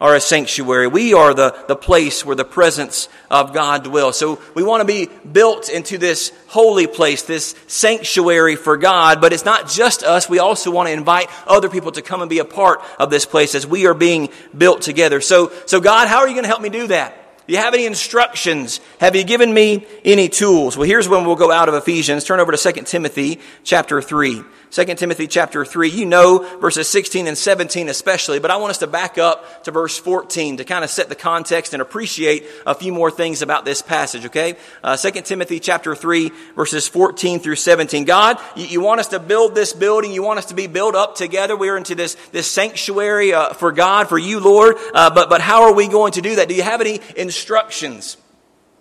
are 0.00 0.14
a 0.14 0.20
sanctuary. 0.20 0.86
We 0.86 1.14
are 1.14 1.34
the, 1.34 1.56
the 1.66 1.76
place 1.76 2.24
where 2.24 2.36
the 2.36 2.44
presence 2.44 3.08
of 3.30 3.52
God 3.52 3.84
dwells. 3.84 4.16
So 4.16 4.40
we 4.54 4.62
want 4.62 4.80
to 4.80 4.86
be 4.86 5.06
built 5.30 5.68
into 5.68 5.98
this 5.98 6.32
holy 6.48 6.86
place, 6.86 7.22
this 7.22 7.56
sanctuary 7.66 8.56
for 8.56 8.76
God, 8.76 9.20
but 9.20 9.32
it's 9.32 9.44
not 9.44 9.68
just 9.68 10.02
us. 10.02 10.28
We 10.28 10.38
also 10.38 10.70
want 10.70 10.88
to 10.88 10.92
invite 10.92 11.28
other 11.46 11.68
people 11.68 11.92
to 11.92 12.02
come 12.02 12.20
and 12.20 12.30
be 12.30 12.38
a 12.38 12.44
part 12.44 12.80
of 12.98 13.10
this 13.10 13.26
place 13.26 13.54
as 13.54 13.66
we 13.66 13.86
are 13.86 13.94
being 13.94 14.28
built 14.56 14.82
together. 14.82 15.20
So, 15.20 15.52
so 15.66 15.80
God, 15.80 16.08
how 16.08 16.18
are 16.18 16.28
you 16.28 16.34
going 16.34 16.44
to 16.44 16.48
help 16.48 16.62
me 16.62 16.68
do 16.68 16.86
that? 16.88 17.16
Do 17.48 17.54
you 17.54 17.60
have 17.60 17.72
any 17.72 17.86
instructions? 17.86 18.78
Have 19.00 19.16
you 19.16 19.24
given 19.24 19.52
me 19.52 19.86
any 20.04 20.28
tools? 20.28 20.76
Well, 20.76 20.86
here's 20.86 21.08
when 21.08 21.24
we'll 21.24 21.34
go 21.34 21.50
out 21.50 21.70
of 21.70 21.74
Ephesians. 21.74 22.24
Turn 22.24 22.40
over 22.40 22.52
to 22.52 22.72
2 22.72 22.82
Timothy 22.82 23.40
chapter 23.64 24.02
3. 24.02 24.42
2 24.70 24.84
Timothy 24.96 25.26
chapter 25.26 25.64
3. 25.64 25.88
You 25.88 26.04
know 26.04 26.58
verses 26.58 26.88
16 26.88 27.26
and 27.26 27.38
17 27.38 27.88
especially, 27.88 28.38
but 28.38 28.50
I 28.50 28.56
want 28.56 28.70
us 28.70 28.78
to 28.78 28.86
back 28.86 29.16
up 29.16 29.64
to 29.64 29.70
verse 29.70 29.98
14 29.98 30.58
to 30.58 30.64
kind 30.64 30.84
of 30.84 30.90
set 30.90 31.08
the 31.08 31.14
context 31.14 31.72
and 31.72 31.80
appreciate 31.80 32.44
a 32.66 32.74
few 32.74 32.92
more 32.92 33.10
things 33.10 33.40
about 33.40 33.64
this 33.64 33.80
passage, 33.80 34.26
okay? 34.26 34.56
Uh, 34.84 34.96
2 34.96 35.22
Timothy 35.22 35.58
chapter 35.58 35.94
3 35.94 36.30
verses 36.54 36.86
14 36.86 37.40
through 37.40 37.56
17. 37.56 38.04
God, 38.04 38.38
you, 38.56 38.66
you, 38.66 38.80
want 38.80 39.00
us 39.00 39.08
to 39.08 39.18
build 39.18 39.54
this 39.54 39.72
building. 39.72 40.12
You 40.12 40.22
want 40.22 40.38
us 40.38 40.46
to 40.46 40.54
be 40.54 40.66
built 40.66 40.94
up 40.94 41.14
together. 41.14 41.56
We're 41.56 41.76
into 41.76 41.94
this, 41.94 42.16
this 42.32 42.50
sanctuary 42.50 43.32
uh, 43.32 43.54
for 43.54 43.72
God, 43.72 44.08
for 44.08 44.18
you, 44.18 44.40
Lord. 44.40 44.76
Uh, 44.92 45.10
but, 45.10 45.30
but 45.30 45.40
how 45.40 45.62
are 45.62 45.72
we 45.72 45.88
going 45.88 46.12
to 46.12 46.20
do 46.20 46.36
that? 46.36 46.48
Do 46.48 46.54
you 46.54 46.62
have 46.62 46.80
any 46.80 47.00
instructions? 47.16 48.18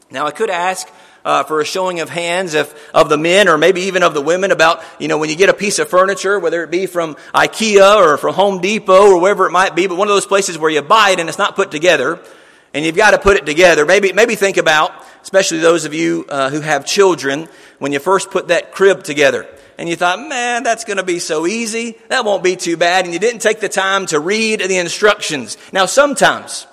Now 0.10 0.26
I 0.26 0.32
could 0.32 0.50
ask, 0.50 0.88
uh, 1.28 1.44
for 1.44 1.60
a 1.60 1.66
showing 1.66 2.00
of 2.00 2.08
hands 2.08 2.54
of, 2.54 2.74
of 2.94 3.10
the 3.10 3.18
men 3.18 3.50
or 3.50 3.58
maybe 3.58 3.82
even 3.82 4.02
of 4.02 4.14
the 4.14 4.22
women 4.22 4.52
about, 4.52 4.82
you 4.98 5.10
know, 5.10 5.18
when 5.18 5.30
you 5.30 5.36
get 5.36 5.50
a 5.50 5.54
piece 5.54 5.78
of 5.78 5.90
furniture, 5.90 6.40
whether 6.40 6.64
it 6.64 6.72
be 6.72 6.86
from 6.86 7.16
IKEA 7.36 7.98
or 7.98 8.16
from 8.16 8.34
Home 8.34 8.62
Depot 8.62 9.12
or 9.12 9.20
wherever 9.20 9.46
it 9.46 9.52
might 9.52 9.76
be, 9.76 9.88
but 9.88 9.98
one 9.98 10.08
of 10.08 10.14
those 10.14 10.26
places 10.26 10.58
where 10.58 10.72
you 10.72 10.82
buy 10.82 11.10
it 11.10 11.20
and 11.20 11.28
it's 11.28 11.38
not 11.38 11.58
put 11.58 11.70
together 11.70 12.18
and 12.74 12.86
you've 12.86 12.96
got 12.96 13.12
to 13.12 13.18
put 13.18 13.36
it 13.36 13.46
together. 13.46 13.86
Maybe, 13.86 14.14
maybe 14.14 14.36
think 14.36 14.56
about, 14.56 14.94
especially 15.22 15.58
those 15.58 15.84
of 15.84 15.94
you 15.94 16.26
uh, 16.30 16.50
who 16.50 16.62
have 16.62 16.86
children, 16.86 17.50
when 17.80 17.92
you 17.92 18.00
first 18.00 18.32
put 18.32 18.48
that 18.48 18.72
crib 18.72 19.04
together 19.04 19.50
and 19.78 19.90
you 19.90 19.98
thought, 19.98 20.20
man, 20.20 20.64
that's 20.64 20.86
going 20.86 20.96
to 20.96 21.04
be 21.04 21.20
so 21.20 21.46
easy. 21.46 21.98
That 22.08 22.24
won't 22.24 22.42
be 22.42 22.56
too 22.56 22.78
bad. 22.78 23.04
And 23.04 23.14
you 23.14 23.20
didn't 23.20 23.42
take 23.42 23.60
the 23.60 23.68
time 23.68 24.06
to 24.08 24.20
read 24.22 24.62
the 24.62 24.78
instructions. 24.78 25.58
Now, 25.74 25.88
sometimes, 25.88 26.68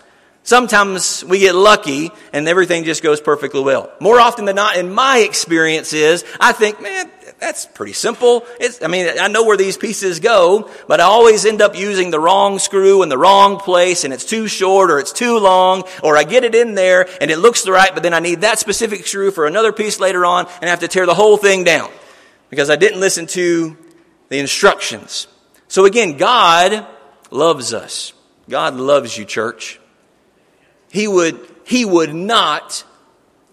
Sometimes 0.46 1.24
we 1.24 1.38
get 1.38 1.54
lucky 1.54 2.10
and 2.34 2.46
everything 2.46 2.84
just 2.84 3.02
goes 3.02 3.18
perfectly 3.18 3.62
well. 3.62 3.90
More 3.98 4.20
often 4.20 4.44
than 4.44 4.56
not, 4.56 4.76
in 4.76 4.92
my 4.92 5.20
experience 5.20 5.94
is, 5.94 6.22
I 6.38 6.52
think, 6.52 6.82
man, 6.82 7.10
that's 7.40 7.64
pretty 7.64 7.94
simple. 7.94 8.44
It's, 8.60 8.82
I 8.82 8.88
mean, 8.88 9.08
I 9.18 9.28
know 9.28 9.44
where 9.44 9.56
these 9.56 9.78
pieces 9.78 10.20
go, 10.20 10.70
but 10.86 11.00
I 11.00 11.04
always 11.04 11.46
end 11.46 11.62
up 11.62 11.74
using 11.74 12.10
the 12.10 12.20
wrong 12.20 12.58
screw 12.58 13.02
in 13.02 13.08
the 13.08 13.16
wrong 13.16 13.58
place 13.58 14.04
and 14.04 14.12
it's 14.12 14.26
too 14.26 14.46
short 14.46 14.90
or 14.90 14.98
it's 14.98 15.12
too 15.12 15.38
long 15.38 15.84
or 16.02 16.14
I 16.14 16.24
get 16.24 16.44
it 16.44 16.54
in 16.54 16.74
there 16.74 17.08
and 17.22 17.30
it 17.30 17.38
looks 17.38 17.62
the 17.62 17.72
right, 17.72 17.94
but 17.94 18.02
then 18.02 18.12
I 18.12 18.20
need 18.20 18.42
that 18.42 18.58
specific 18.58 19.06
screw 19.06 19.30
for 19.30 19.46
another 19.46 19.72
piece 19.72 19.98
later 19.98 20.26
on 20.26 20.44
and 20.60 20.64
I 20.64 20.68
have 20.68 20.80
to 20.80 20.88
tear 20.88 21.06
the 21.06 21.14
whole 21.14 21.38
thing 21.38 21.64
down 21.64 21.90
because 22.50 22.68
I 22.68 22.76
didn't 22.76 23.00
listen 23.00 23.26
to 23.28 23.78
the 24.28 24.40
instructions. 24.40 25.26
So 25.68 25.86
again, 25.86 26.18
God 26.18 26.86
loves 27.30 27.72
us. 27.72 28.12
God 28.46 28.74
loves 28.74 29.16
you, 29.16 29.24
church 29.24 29.80
he 30.94 31.08
would, 31.08 31.40
he 31.64 31.84
would 31.84 32.14
not 32.14 32.84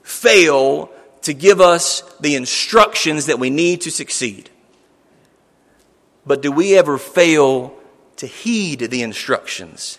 fail 0.03 0.91
to 1.24 1.33
give 1.33 1.60
us 1.60 2.01
the 2.19 2.36
instructions 2.36 3.25
that 3.25 3.39
we 3.39 3.50
need 3.50 3.81
to 3.81 3.89
succeed. 3.89 4.51
But 6.24 6.43
do 6.43 6.51
we 6.51 6.77
ever 6.77 7.00
fail 7.00 7.74
to 8.17 8.27
heed 8.27 8.81
the 8.81 9.01
instructions 9.01 9.98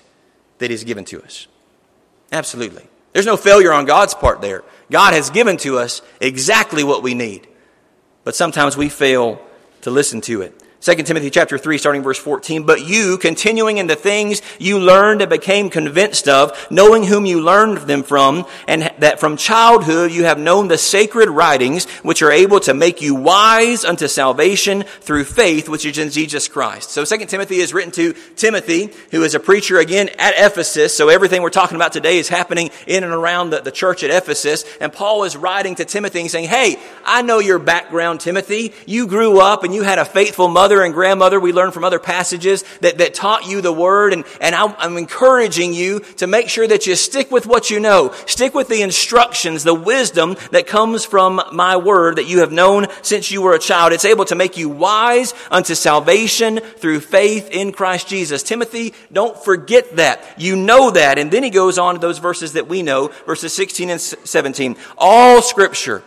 that 0.59 0.71
He's 0.71 0.85
given 0.85 1.05
to 1.07 1.21
us? 1.21 1.49
Absolutely. 2.31 2.87
There's 3.13 3.27
no 3.27 3.37
failure 3.37 3.73
on 3.73 3.87
God's 3.87 4.15
part 4.15 4.41
there. 4.41 4.63
God 4.89 5.13
has 5.13 5.31
given 5.31 5.57
to 5.59 5.79
us 5.79 6.01
exactly 6.21 6.85
what 6.85 7.03
we 7.03 7.15
need. 7.15 7.49
But 8.23 8.37
sometimes 8.37 8.77
we 8.77 8.89
fail 8.89 9.45
to 9.81 9.91
listen 9.91 10.21
to 10.23 10.43
it. 10.43 10.62
2 10.83 10.97
Timothy 11.05 11.31
chapter 11.31 11.59
3 11.59 11.79
starting 11.79 12.03
verse 12.03 12.19
14, 12.19 12.65
but 12.65 12.85
you 12.85 13.17
continuing 13.17 13.79
in 13.79 13.87
the 13.87 13.95
things 13.95 14.43
you 14.59 14.81
learned 14.81 15.23
and 15.23 15.31
became 15.31 15.71
convinced 15.71 16.27
of, 16.27 16.67
knowing 16.73 17.05
whom 17.05 17.25
you 17.25 17.41
learned 17.41 17.79
them 17.79 18.03
from, 18.03 18.45
and 18.67 18.93
that 18.99 19.21
from 19.21 19.37
childhood 19.37 20.11
you 20.11 20.25
have 20.25 20.41
known 20.41 20.67
the 20.67 20.77
sacred 20.77 21.29
writings, 21.29 21.89
which 22.03 22.21
are 22.21 22.33
able 22.33 22.59
to 22.59 22.75
make 22.75 23.01
you 23.01 23.15
wise 23.15 23.85
unto 23.85 24.09
salvation 24.09 24.83
through 24.83 25.23
faith, 25.23 25.69
which 25.69 25.87
is 25.87 25.99
in 25.99 26.11
Jesus 26.11 26.49
Christ. 26.49 26.91
So 26.91 27.05
2 27.05 27.27
Timothy 27.27 27.59
is 27.59 27.73
written 27.73 27.93
to 27.93 28.13
Timothy, 28.35 28.91
who 29.13 29.23
is 29.23 29.37
a 29.37 29.41
preacher 29.41 29.79
again 29.79 30.09
at 30.19 30.35
Ephesus. 30.37 30.97
So 30.97 31.09
everything 31.09 31.43
we're 31.43 31.51
talking 31.51 31.77
about 31.77 31.93
today 31.93 32.19
is 32.19 32.29
happening 32.29 32.71
in 32.89 33.05
and 33.05 33.13
around 33.13 33.51
the, 33.51 33.61
the 33.61 33.71
church 33.71 34.03
at 34.03 34.11
Ephesus. 34.11 34.65
And 34.81 34.93
Paul 34.93 35.23
is 35.23 35.37
writing 35.37 35.77
to 35.77 35.85
Timothy 35.85 36.23
and 36.23 36.31
saying, 36.31 36.49
Hey, 36.49 36.75
I 37.05 37.23
know 37.23 37.39
your 37.39 37.61
background, 37.61 38.19
Timothy. 38.19 38.75
You 38.85 39.07
grew 39.07 39.39
up 39.39 39.63
and 39.63 39.73
you 39.73 39.85
had 39.85 40.01
a 40.01 40.05
faithful 40.05 40.49
mother 40.49 40.72
mother 40.73 40.85
and 40.85 40.95
grandmother, 40.95 41.39
we 41.39 41.53
learn 41.53 41.71
from 41.71 41.85
other 41.85 41.99
passages 41.99 42.65
that, 42.81 42.97
that 42.97 43.13
taught 43.13 43.47
you 43.47 43.61
the 43.61 43.73
word. 43.73 44.15
And, 44.15 44.25
and 44.41 44.55
I'm, 44.55 44.75
I'm 44.79 44.97
encouraging 44.97 45.75
you 45.75 46.01
to 46.17 46.27
make 46.27 46.49
sure 46.49 46.67
that 46.67 46.87
you 46.87 46.97
stick 46.97 47.31
with 47.31 47.45
what 47.47 47.69
you 47.69 47.79
know. 47.79 48.15
Stick 48.27 48.55
with 48.55 48.69
the 48.69 48.81
instructions, 48.81 49.65
the 49.65 49.75
wisdom 49.75 50.35
that 50.51 50.67
comes 50.67 51.05
from 51.05 51.43
my 51.53 51.77
word 51.77 52.17
that 52.17 52.25
you 52.25 52.39
have 52.39 52.53
known 52.53 52.87
since 53.03 53.31
you 53.31 53.43
were 53.43 53.55
a 53.55 53.59
child. 53.59 53.93
It's 53.93 54.07
able 54.07 54.25
to 54.25 54.35
make 54.35 54.57
you 54.57 54.71
wise 54.71 55.35
unto 55.51 55.75
salvation 55.75 56.59
through 56.59 57.01
faith 57.01 57.51
in 57.51 57.73
Christ 57.73 58.09
Jesus. 58.09 58.43
Timothy, 58.43 58.95
don't 59.13 59.37
forget 59.37 59.97
that. 59.97 60.41
You 60.41 60.57
know 60.57 60.91
that. 60.91 61.19
And 61.19 61.31
then 61.31 61.43
he 61.43 61.51
goes 61.51 61.77
on 61.79 61.97
to 61.97 62.01
those 62.01 62.19
verses 62.19 62.55
that 62.55 62.67
we 62.67 62.83
know, 62.83 63.09
verses 63.27 63.53
16 63.53 63.91
and 63.91 64.01
17. 64.01 64.77
All 64.97 65.43
scripture 65.43 66.03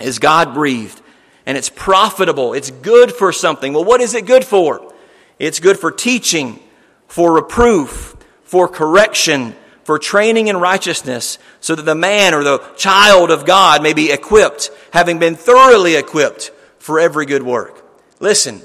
is 0.00 0.18
God 0.18 0.54
breathed 0.54 1.01
and 1.46 1.58
it's 1.58 1.68
profitable. 1.68 2.54
It's 2.54 2.70
good 2.70 3.12
for 3.12 3.32
something. 3.32 3.72
Well, 3.72 3.84
what 3.84 4.00
is 4.00 4.14
it 4.14 4.26
good 4.26 4.44
for? 4.44 4.92
It's 5.38 5.60
good 5.60 5.78
for 5.78 5.90
teaching, 5.90 6.60
for 7.08 7.32
reproof, 7.32 8.16
for 8.44 8.68
correction, 8.68 9.54
for 9.84 9.98
training 9.98 10.48
in 10.48 10.56
righteousness, 10.56 11.38
so 11.60 11.74
that 11.74 11.82
the 11.82 11.94
man 11.94 12.34
or 12.34 12.44
the 12.44 12.58
child 12.76 13.30
of 13.30 13.44
God 13.44 13.82
may 13.82 13.92
be 13.92 14.12
equipped, 14.12 14.70
having 14.92 15.18
been 15.18 15.34
thoroughly 15.34 15.96
equipped 15.96 16.52
for 16.78 17.00
every 17.00 17.26
good 17.26 17.42
work. 17.42 17.84
Listen, 18.20 18.62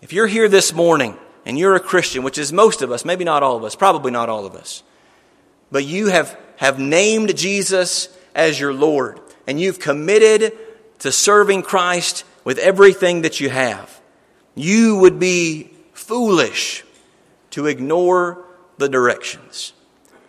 if 0.00 0.12
you're 0.12 0.26
here 0.26 0.48
this 0.48 0.72
morning 0.72 1.16
and 1.44 1.58
you're 1.58 1.74
a 1.74 1.80
Christian, 1.80 2.22
which 2.22 2.38
is 2.38 2.52
most 2.52 2.82
of 2.82 2.90
us, 2.90 3.04
maybe 3.04 3.24
not 3.24 3.42
all 3.42 3.56
of 3.56 3.64
us, 3.64 3.74
probably 3.74 4.10
not 4.10 4.28
all 4.28 4.46
of 4.46 4.54
us, 4.54 4.82
but 5.70 5.84
you 5.84 6.06
have, 6.06 6.38
have 6.56 6.78
named 6.78 7.36
Jesus 7.36 8.08
as 8.34 8.58
your 8.58 8.72
Lord, 8.72 9.20
and 9.46 9.60
you've 9.60 9.78
committed 9.78 10.56
to 11.02 11.10
serving 11.10 11.62
Christ 11.62 12.24
with 12.44 12.58
everything 12.58 13.22
that 13.22 13.40
you 13.40 13.50
have, 13.50 14.00
you 14.54 14.96
would 14.98 15.18
be 15.18 15.72
foolish 15.92 16.84
to 17.50 17.66
ignore 17.66 18.44
the 18.78 18.88
directions, 18.88 19.72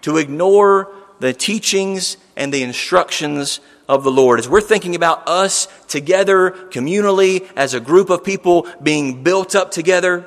to 0.01 0.17
ignore 0.17 0.91
the 1.19 1.31
teachings 1.31 2.17
and 2.35 2.51
the 2.51 2.63
instructions 2.63 3.59
of 3.87 4.03
the 4.03 4.09
Lord. 4.09 4.39
As 4.39 4.49
we're 4.49 4.61
thinking 4.61 4.95
about 4.95 5.27
us 5.29 5.67
together, 5.87 6.49
communally, 6.71 7.47
as 7.55 7.75
a 7.75 7.79
group 7.79 8.09
of 8.09 8.23
people 8.23 8.67
being 8.81 9.21
built 9.21 9.53
up 9.53 9.69
together, 9.69 10.25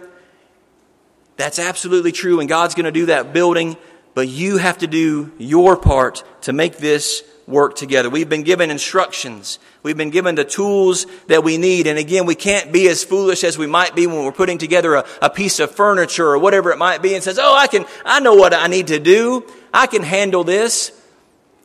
that's 1.37 1.59
absolutely 1.59 2.13
true, 2.13 2.39
and 2.39 2.49
God's 2.49 2.77
going 2.77 2.85
to 2.85 2.93
do 2.93 3.07
that 3.07 3.33
building, 3.33 3.77
but 4.15 4.29
you 4.29 4.59
have 4.59 4.79
to 4.79 4.87
do 4.87 5.33
your 5.39 5.77
part 5.77 6.23
to 6.43 6.53
make 6.53 6.77
this 6.77 7.25
work 7.47 7.77
together. 7.77 8.11
We've 8.11 8.29
been 8.29 8.43
given 8.43 8.71
instructions. 8.71 9.59
We've 9.83 9.97
been 9.97 10.11
given 10.11 10.35
the 10.35 10.45
tools 10.45 11.07
that 11.29 11.45
we 11.45 11.59
need. 11.59 11.87
And 11.87 11.99
again, 11.99 12.27
we 12.27 12.35
can't 12.35 12.73
be 12.73 12.89
as 12.89 13.05
foolish 13.05 13.45
as 13.45 13.57
we 13.57 13.67
might 13.67 13.95
be 13.95 14.07
when 14.07 14.25
we're 14.25 14.33
putting 14.33 14.59
together 14.59 14.97
a, 14.97 15.07
a, 15.23 15.31
piece 15.31 15.61
of 15.61 15.71
furniture 15.71 16.27
or 16.27 16.39
whatever 16.39 16.73
it 16.73 16.79
might 16.79 17.03
be 17.03 17.15
and 17.15 17.23
says, 17.23 17.39
Oh, 17.39 17.55
I 17.55 17.69
can, 17.69 17.85
I 18.05 18.21
know 18.21 18.35
what 18.35 18.53
I 18.53 18.67
need 18.67 18.89
to 18.89 18.99
do. 18.99 19.47
I 19.73 19.87
can 19.87 20.03
handle 20.03 20.43
this. 20.43 20.93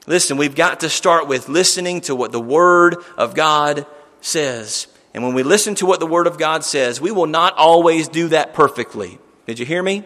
Listen, 0.07 0.37
we've 0.37 0.55
got 0.55 0.81
to 0.81 0.89
start 0.89 1.27
with 1.27 1.49
listening 1.49 2.01
to 2.01 2.15
what 2.15 2.31
the 2.31 2.41
Word 2.41 2.97
of 3.17 3.33
God 3.33 3.85
says. 4.19 4.87
And 5.13 5.23
when 5.23 5.33
we 5.33 5.43
listen 5.43 5.75
to 5.75 5.85
what 5.85 5.99
the 5.99 6.07
Word 6.07 6.27
of 6.27 6.37
God 6.37 6.63
says, 6.63 7.01
we 7.01 7.11
will 7.11 7.27
not 7.27 7.55
always 7.57 8.07
do 8.07 8.27
that 8.29 8.53
perfectly. 8.53 9.19
Did 9.45 9.59
you 9.59 9.65
hear 9.65 9.81
me? 9.81 10.03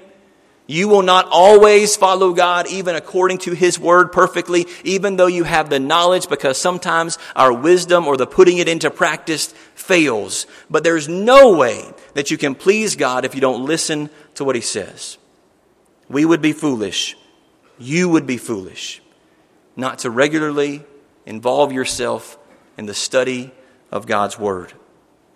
You 0.67 0.87
will 0.87 1.03
not 1.03 1.27
always 1.29 1.95
follow 1.95 2.33
God 2.33 2.67
even 2.67 2.95
according 2.95 3.37
to 3.39 3.53
His 3.53 3.79
word 3.79 4.11
perfectly, 4.11 4.65
even 4.83 5.15
though 5.15 5.27
you 5.27 5.43
have 5.43 5.69
the 5.69 5.79
knowledge, 5.79 6.27
because 6.27 6.57
sometimes 6.57 7.19
our 7.35 7.53
wisdom 7.53 8.07
or 8.07 8.17
the 8.17 8.25
putting 8.25 8.57
it 8.57 8.67
into 8.67 8.89
practice 8.89 9.53
fails. 9.75 10.47
But 10.69 10.83
there's 10.83 11.07
no 11.07 11.55
way 11.55 11.93
that 12.15 12.31
you 12.31 12.37
can 12.37 12.55
please 12.55 12.95
God 12.95 13.25
if 13.25 13.35
you 13.35 13.41
don't 13.41 13.65
listen 13.65 14.09
to 14.35 14.43
what 14.43 14.55
He 14.55 14.61
says. 14.61 15.17
We 16.09 16.25
would 16.25 16.41
be 16.41 16.53
foolish. 16.53 17.15
You 17.77 18.09
would 18.09 18.25
be 18.25 18.37
foolish 18.37 19.01
not 19.75 19.99
to 19.99 20.09
regularly 20.09 20.83
involve 21.25 21.71
yourself 21.71 22.37
in 22.77 22.85
the 22.85 22.93
study 22.93 23.51
of 23.91 24.07
God's 24.07 24.39
word. 24.39 24.73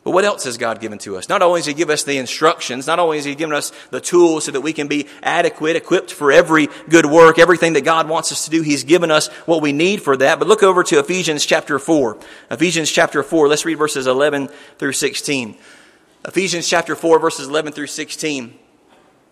But 0.10 0.16
what 0.16 0.26
else 0.26 0.46
has 0.46 0.58
God 0.58 0.80
given 0.80 0.98
to 1.00 1.18
us? 1.18 1.30
Not 1.30 1.44
only 1.44 1.60
has 1.60 1.68
He 1.68 1.76
given 1.76 1.94
us 1.94 2.02
the 2.02 2.18
instructions, 2.18 2.88
not 2.88 2.98
only 2.98 3.18
has 3.18 3.26
He 3.26 3.36
given 3.36 3.54
us 3.54 3.72
the 3.92 4.02
tools 4.02 4.46
so 4.46 4.52
that 4.52 4.62
we 4.62 4.74
can 4.74 4.88
be 4.88 5.06
adequate, 5.22 5.76
equipped 5.76 6.12
for 6.12 6.32
every 6.32 6.68
good 6.90 7.06
work, 7.06 7.38
everything 7.38 7.74
that 7.74 7.84
God 7.84 8.10
wants 8.10 8.32
us 8.32 8.46
to 8.46 8.50
do, 8.50 8.64
He's 8.64 8.84
given 8.84 9.12
us 9.12 9.28
what 9.46 9.62
we 9.62 9.72
need 9.72 10.02
for 10.02 10.18
that. 10.18 10.40
But 10.40 10.48
look 10.48 10.64
over 10.64 10.84
to 10.84 10.98
Ephesians 10.98 11.46
chapter 11.46 11.78
4. 11.78 12.18
Ephesians 12.50 12.90
chapter 12.90 13.22
4, 13.22 13.48
let's 13.50 13.66
read 13.66 13.76
verses 13.76 14.08
11 14.08 14.48
through 14.80 14.94
16. 14.94 15.56
Ephesians 16.26 16.68
chapter 16.68 16.96
4, 16.96 17.20
verses 17.20 17.48
11 17.48 17.74
through 17.74 17.86
16. 17.86 18.58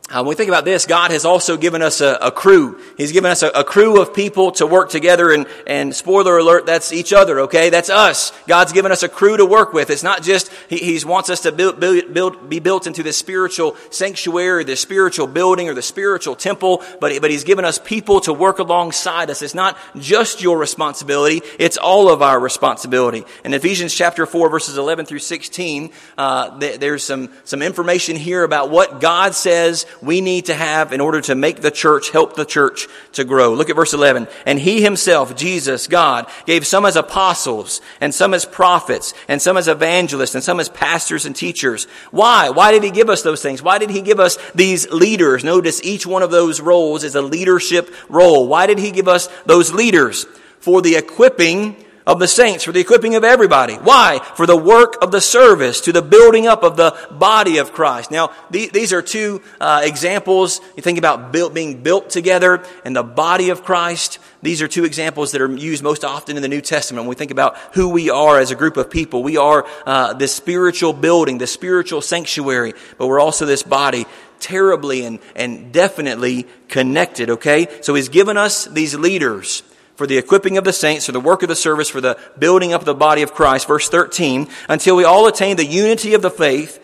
Uh, 0.09 0.23
when 0.23 0.29
we 0.29 0.35
think 0.35 0.47
about 0.47 0.63
this, 0.63 0.85
God 0.85 1.11
has 1.11 1.25
also 1.25 1.57
given 1.57 1.81
us 1.81 1.99
a, 1.99 2.17
a 2.21 2.31
crew. 2.31 2.79
He's 2.95 3.11
given 3.11 3.29
us 3.29 3.43
a, 3.43 3.49
a, 3.49 3.65
crew 3.65 4.01
of 4.01 4.13
people 4.13 4.53
to 4.53 4.65
work 4.65 4.89
together 4.89 5.33
and, 5.33 5.45
and 5.65 5.93
spoiler 5.93 6.37
alert, 6.37 6.65
that's 6.65 6.93
each 6.93 7.11
other, 7.11 7.41
okay? 7.41 7.69
That's 7.69 7.89
us. 7.89 8.31
God's 8.47 8.71
given 8.71 8.93
us 8.93 9.03
a 9.03 9.09
crew 9.09 9.35
to 9.35 9.45
work 9.45 9.73
with. 9.73 9.89
It's 9.89 10.03
not 10.03 10.23
just, 10.23 10.49
He, 10.69 10.77
he 10.77 11.05
wants 11.05 11.29
us 11.29 11.41
to 11.41 11.51
build, 11.51 11.81
build, 11.81 12.13
build, 12.13 12.49
be 12.49 12.59
built 12.59 12.87
into 12.87 13.03
this 13.03 13.17
spiritual 13.17 13.75
sanctuary, 13.89 14.63
the 14.63 14.77
spiritual 14.77 15.27
building 15.27 15.67
or 15.67 15.73
the 15.73 15.81
spiritual 15.81 16.37
temple, 16.37 16.81
but, 17.01 17.19
but 17.19 17.29
He's 17.29 17.43
given 17.43 17.65
us 17.65 17.77
people 17.77 18.21
to 18.21 18.31
work 18.31 18.59
alongside 18.59 19.29
us. 19.29 19.41
It's 19.41 19.53
not 19.53 19.77
just 19.97 20.41
your 20.41 20.57
responsibility, 20.57 21.41
it's 21.59 21.75
all 21.75 22.09
of 22.09 22.21
our 22.21 22.39
responsibility. 22.39 23.25
In 23.43 23.53
Ephesians 23.53 23.93
chapter 23.93 24.25
4 24.25 24.49
verses 24.49 24.77
11 24.77 25.05
through 25.05 25.19
16, 25.19 25.91
uh, 26.17 26.57
th- 26.59 26.79
there's 26.79 27.03
some, 27.03 27.29
some 27.43 27.61
information 27.61 28.15
here 28.15 28.45
about 28.45 28.69
what 28.69 29.01
God 29.01 29.35
says 29.35 29.85
we 30.01 30.21
need 30.21 30.45
to 30.45 30.53
have 30.53 30.93
in 30.93 31.01
order 31.01 31.21
to 31.21 31.35
make 31.35 31.61
the 31.61 31.71
church, 31.71 32.11
help 32.11 32.35
the 32.35 32.45
church 32.45 32.87
to 33.13 33.23
grow. 33.23 33.53
Look 33.53 33.69
at 33.69 33.75
verse 33.75 33.93
11. 33.93 34.27
And 34.45 34.59
he 34.59 34.81
himself, 34.81 35.35
Jesus, 35.35 35.87
God, 35.87 36.29
gave 36.45 36.67
some 36.67 36.85
as 36.85 36.95
apostles, 36.95 37.81
and 37.99 38.13
some 38.13 38.33
as 38.33 38.45
prophets, 38.45 39.13
and 39.27 39.41
some 39.41 39.57
as 39.57 39.67
evangelists, 39.67 40.35
and 40.35 40.43
some 40.43 40.59
as 40.59 40.69
pastors 40.69 41.25
and 41.25 41.35
teachers. 41.35 41.85
Why? 42.11 42.49
Why 42.49 42.71
did 42.71 42.83
he 42.83 42.91
give 42.91 43.09
us 43.09 43.21
those 43.21 43.41
things? 43.41 43.61
Why 43.61 43.77
did 43.77 43.89
he 43.89 44.01
give 44.01 44.19
us 44.19 44.37
these 44.53 44.89
leaders? 44.89 45.43
Notice 45.43 45.81
each 45.83 46.05
one 46.05 46.23
of 46.23 46.31
those 46.31 46.61
roles 46.61 47.03
is 47.03 47.15
a 47.15 47.21
leadership 47.21 47.93
role. 48.09 48.47
Why 48.47 48.67
did 48.67 48.79
he 48.79 48.91
give 48.91 49.07
us 49.07 49.27
those 49.45 49.73
leaders? 49.73 50.25
For 50.59 50.81
the 50.81 50.95
equipping 50.95 51.85
of 52.07 52.19
the 52.19 52.27
saints, 52.27 52.63
for 52.63 52.71
the 52.71 52.79
equipping 52.79 53.15
of 53.15 53.23
everybody. 53.25 53.75
Why? 53.75 54.19
For 54.35 54.45
the 54.47 54.57
work 54.57 54.95
of 55.03 55.11
the 55.11 55.21
service, 55.21 55.81
to 55.81 55.91
the 55.91 56.01
building 56.01 56.47
up 56.47 56.63
of 56.63 56.77
the 56.77 56.97
body 57.11 57.57
of 57.57 57.73
Christ. 57.73 58.09
Now, 58.09 58.31
these 58.49 58.93
are 58.93 59.01
two 59.01 59.41
uh, 59.59 59.81
examples. 59.83 60.61
You 60.77 60.81
think 60.81 60.97
about 60.97 61.33
built, 61.33 61.53
being 61.53 61.83
built 61.83 62.09
together 62.09 62.63
and 62.85 62.95
the 62.95 63.03
body 63.03 63.49
of 63.49 63.63
Christ. 63.63 64.19
These 64.41 64.61
are 64.61 64.67
two 64.67 64.85
examples 64.85 65.33
that 65.33 65.41
are 65.41 65.53
used 65.53 65.83
most 65.83 66.05
often 66.05 66.37
in 66.37 66.41
the 66.41 66.47
New 66.47 66.61
Testament 66.61 67.03
when 67.03 67.09
we 67.09 67.15
think 67.15 67.31
about 67.31 67.57
who 67.73 67.89
we 67.89 68.09
are 68.09 68.39
as 68.39 68.51
a 68.51 68.55
group 68.55 68.77
of 68.77 68.89
people. 68.89 69.21
We 69.21 69.35
are 69.35 69.67
uh, 69.85 70.13
this 70.13 70.33
spiritual 70.33 70.93
building, 70.93 71.39
the 71.39 71.47
spiritual 71.47 72.01
sanctuary, 72.01 72.73
but 72.97 73.07
we're 73.07 73.19
also 73.19 73.45
this 73.45 73.63
body 73.63 74.05
terribly 74.39 75.03
and, 75.03 75.19
and 75.35 75.73
definitely 75.73 76.47
connected, 76.69 77.31
okay? 77.31 77.67
So 77.81 77.95
he's 77.95 78.09
given 78.09 78.37
us 78.37 78.65
these 78.65 78.95
leaders 78.95 79.63
for 79.97 80.07
the 80.07 80.17
equipping 80.17 80.57
of 80.57 80.63
the 80.63 80.71
saints, 80.71 81.07
for 81.07 81.11
the 81.11 81.19
work 81.19 81.41
of 81.41 81.49
the 81.49 81.55
service, 81.55 81.89
for 81.89 81.99
the 81.99 82.19
building 82.37 82.71
up 82.71 82.81
of 82.81 82.85
the 82.85 82.93
body 82.93 83.23
of 83.23 83.33
Christ. 83.33 83.67
Verse 83.67 83.89
13, 83.89 84.47
until 84.69 84.95
we 84.95 85.03
all 85.03 85.27
attain 85.27 85.57
the 85.57 85.65
unity 85.65 86.13
of 86.13 86.21
the 86.21 86.29
faith 86.29 86.81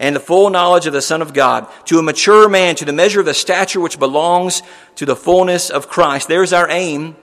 and 0.00 0.14
the 0.14 0.20
full 0.20 0.50
knowledge 0.50 0.86
of 0.86 0.92
the 0.92 1.00
Son 1.00 1.22
of 1.22 1.32
God, 1.32 1.68
to 1.86 1.98
a 1.98 2.02
mature 2.02 2.48
man, 2.48 2.74
to 2.74 2.84
the 2.84 2.92
measure 2.92 3.20
of 3.20 3.26
the 3.26 3.34
stature 3.34 3.80
which 3.80 4.00
belongs 4.00 4.62
to 4.96 5.06
the 5.06 5.16
fullness 5.16 5.70
of 5.70 5.88
Christ. 5.88 6.26
There's 6.26 6.52
our 6.52 6.68
aim. 6.68 7.16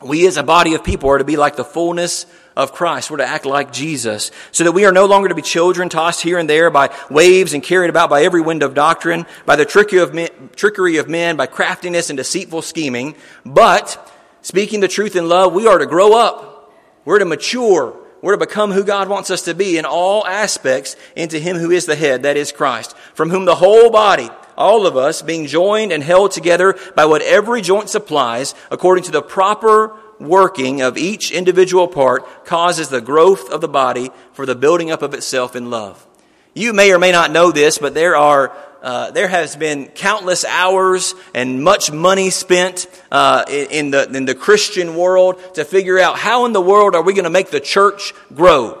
We 0.00 0.26
as 0.26 0.36
a 0.36 0.42
body 0.42 0.74
of 0.74 0.84
people 0.84 1.10
are 1.10 1.18
to 1.18 1.24
be 1.24 1.36
like 1.36 1.56
the 1.56 1.64
fullness 1.64 2.24
of 2.54 2.72
Christ. 2.72 3.10
We're 3.10 3.16
to 3.16 3.26
act 3.26 3.44
like 3.44 3.72
Jesus. 3.72 4.30
So 4.52 4.64
that 4.64 4.72
we 4.72 4.84
are 4.84 4.92
no 4.92 5.06
longer 5.06 5.28
to 5.28 5.34
be 5.34 5.42
children 5.42 5.88
tossed 5.88 6.22
here 6.22 6.38
and 6.38 6.48
there 6.48 6.70
by 6.70 6.94
waves 7.10 7.54
and 7.54 7.62
carried 7.62 7.90
about 7.90 8.08
by 8.08 8.22
every 8.22 8.40
wind 8.40 8.62
of 8.62 8.72
doctrine, 8.72 9.26
by 9.46 9.56
the 9.56 9.64
trickery 9.64 9.98
of 9.98 10.14
men, 10.14 10.28
trickery 10.54 10.98
of 10.98 11.08
men 11.08 11.36
by 11.36 11.46
craftiness 11.46 12.08
and 12.08 12.16
deceitful 12.16 12.62
scheming, 12.62 13.16
but 13.44 14.12
speaking 14.46 14.78
the 14.78 14.86
truth 14.86 15.16
in 15.16 15.28
love, 15.28 15.52
we 15.52 15.66
are 15.66 15.78
to 15.78 15.86
grow 15.86 16.16
up. 16.16 16.72
We're 17.04 17.18
to 17.18 17.24
mature. 17.24 17.96
We're 18.22 18.36
to 18.36 18.46
become 18.46 18.70
who 18.70 18.84
God 18.84 19.08
wants 19.08 19.28
us 19.28 19.42
to 19.42 19.54
be 19.54 19.76
in 19.76 19.84
all 19.84 20.24
aspects 20.24 20.94
into 21.16 21.40
Him 21.40 21.56
who 21.56 21.72
is 21.72 21.86
the 21.86 21.96
head, 21.96 22.22
that 22.22 22.36
is 22.36 22.52
Christ, 22.52 22.96
from 23.12 23.30
whom 23.30 23.44
the 23.44 23.56
whole 23.56 23.90
body, 23.90 24.30
all 24.56 24.86
of 24.86 24.96
us, 24.96 25.20
being 25.20 25.48
joined 25.48 25.90
and 25.90 26.00
held 26.00 26.30
together 26.30 26.78
by 26.94 27.06
what 27.06 27.22
every 27.22 27.60
joint 27.60 27.90
supplies, 27.90 28.54
according 28.70 29.02
to 29.04 29.10
the 29.10 29.20
proper 29.20 29.96
working 30.20 30.80
of 30.80 30.96
each 30.96 31.32
individual 31.32 31.88
part, 31.88 32.44
causes 32.44 32.88
the 32.88 33.00
growth 33.00 33.50
of 33.50 33.60
the 33.60 33.68
body 33.68 34.10
for 34.32 34.46
the 34.46 34.54
building 34.54 34.92
up 34.92 35.02
of 35.02 35.12
itself 35.12 35.56
in 35.56 35.70
love. 35.70 36.06
You 36.54 36.72
may 36.72 36.92
or 36.92 37.00
may 37.00 37.10
not 37.10 37.32
know 37.32 37.50
this, 37.50 37.78
but 37.78 37.94
there 37.94 38.14
are 38.14 38.56
uh, 38.86 39.10
there 39.10 39.26
has 39.26 39.56
been 39.56 39.88
countless 39.88 40.44
hours 40.44 41.16
and 41.34 41.64
much 41.64 41.90
money 41.90 42.30
spent 42.30 42.86
uh, 43.10 43.44
in, 43.48 43.90
the, 43.90 44.08
in 44.14 44.26
the 44.26 44.34
Christian 44.34 44.94
world 44.94 45.42
to 45.54 45.64
figure 45.64 45.98
out 45.98 46.16
how 46.16 46.46
in 46.46 46.52
the 46.52 46.60
world 46.60 46.94
are 46.94 47.02
we 47.02 47.12
going 47.12 47.24
to 47.24 47.30
make 47.30 47.50
the 47.50 47.58
church 47.58 48.14
grow. 48.32 48.80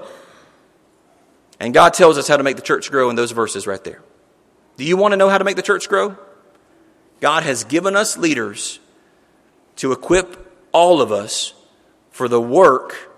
And 1.58 1.74
God 1.74 1.92
tells 1.92 2.18
us 2.18 2.28
how 2.28 2.36
to 2.36 2.44
make 2.44 2.54
the 2.54 2.62
church 2.62 2.88
grow 2.88 3.10
in 3.10 3.16
those 3.16 3.32
verses 3.32 3.66
right 3.66 3.82
there. 3.82 4.00
Do 4.76 4.84
you 4.84 4.96
want 4.96 5.10
to 5.10 5.16
know 5.16 5.28
how 5.28 5.38
to 5.38 5.44
make 5.44 5.56
the 5.56 5.62
church 5.62 5.88
grow? 5.88 6.16
God 7.18 7.42
has 7.42 7.64
given 7.64 7.96
us 7.96 8.16
leaders 8.16 8.78
to 9.74 9.90
equip 9.90 10.68
all 10.70 11.02
of 11.02 11.10
us 11.10 11.52
for 12.12 12.28
the 12.28 12.40
work 12.40 13.10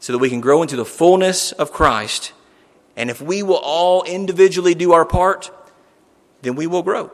so 0.00 0.12
that 0.12 0.18
we 0.18 0.30
can 0.30 0.40
grow 0.40 0.62
into 0.62 0.74
the 0.74 0.84
fullness 0.84 1.52
of 1.52 1.70
Christ 1.70 2.32
and 2.96 3.10
if 3.10 3.20
we 3.20 3.42
will 3.42 3.60
all 3.62 4.02
individually 4.02 4.74
do 4.74 4.92
our 4.92 5.04
part, 5.04 5.50
then 6.42 6.54
we 6.56 6.66
will 6.66 6.82
grow. 6.82 7.10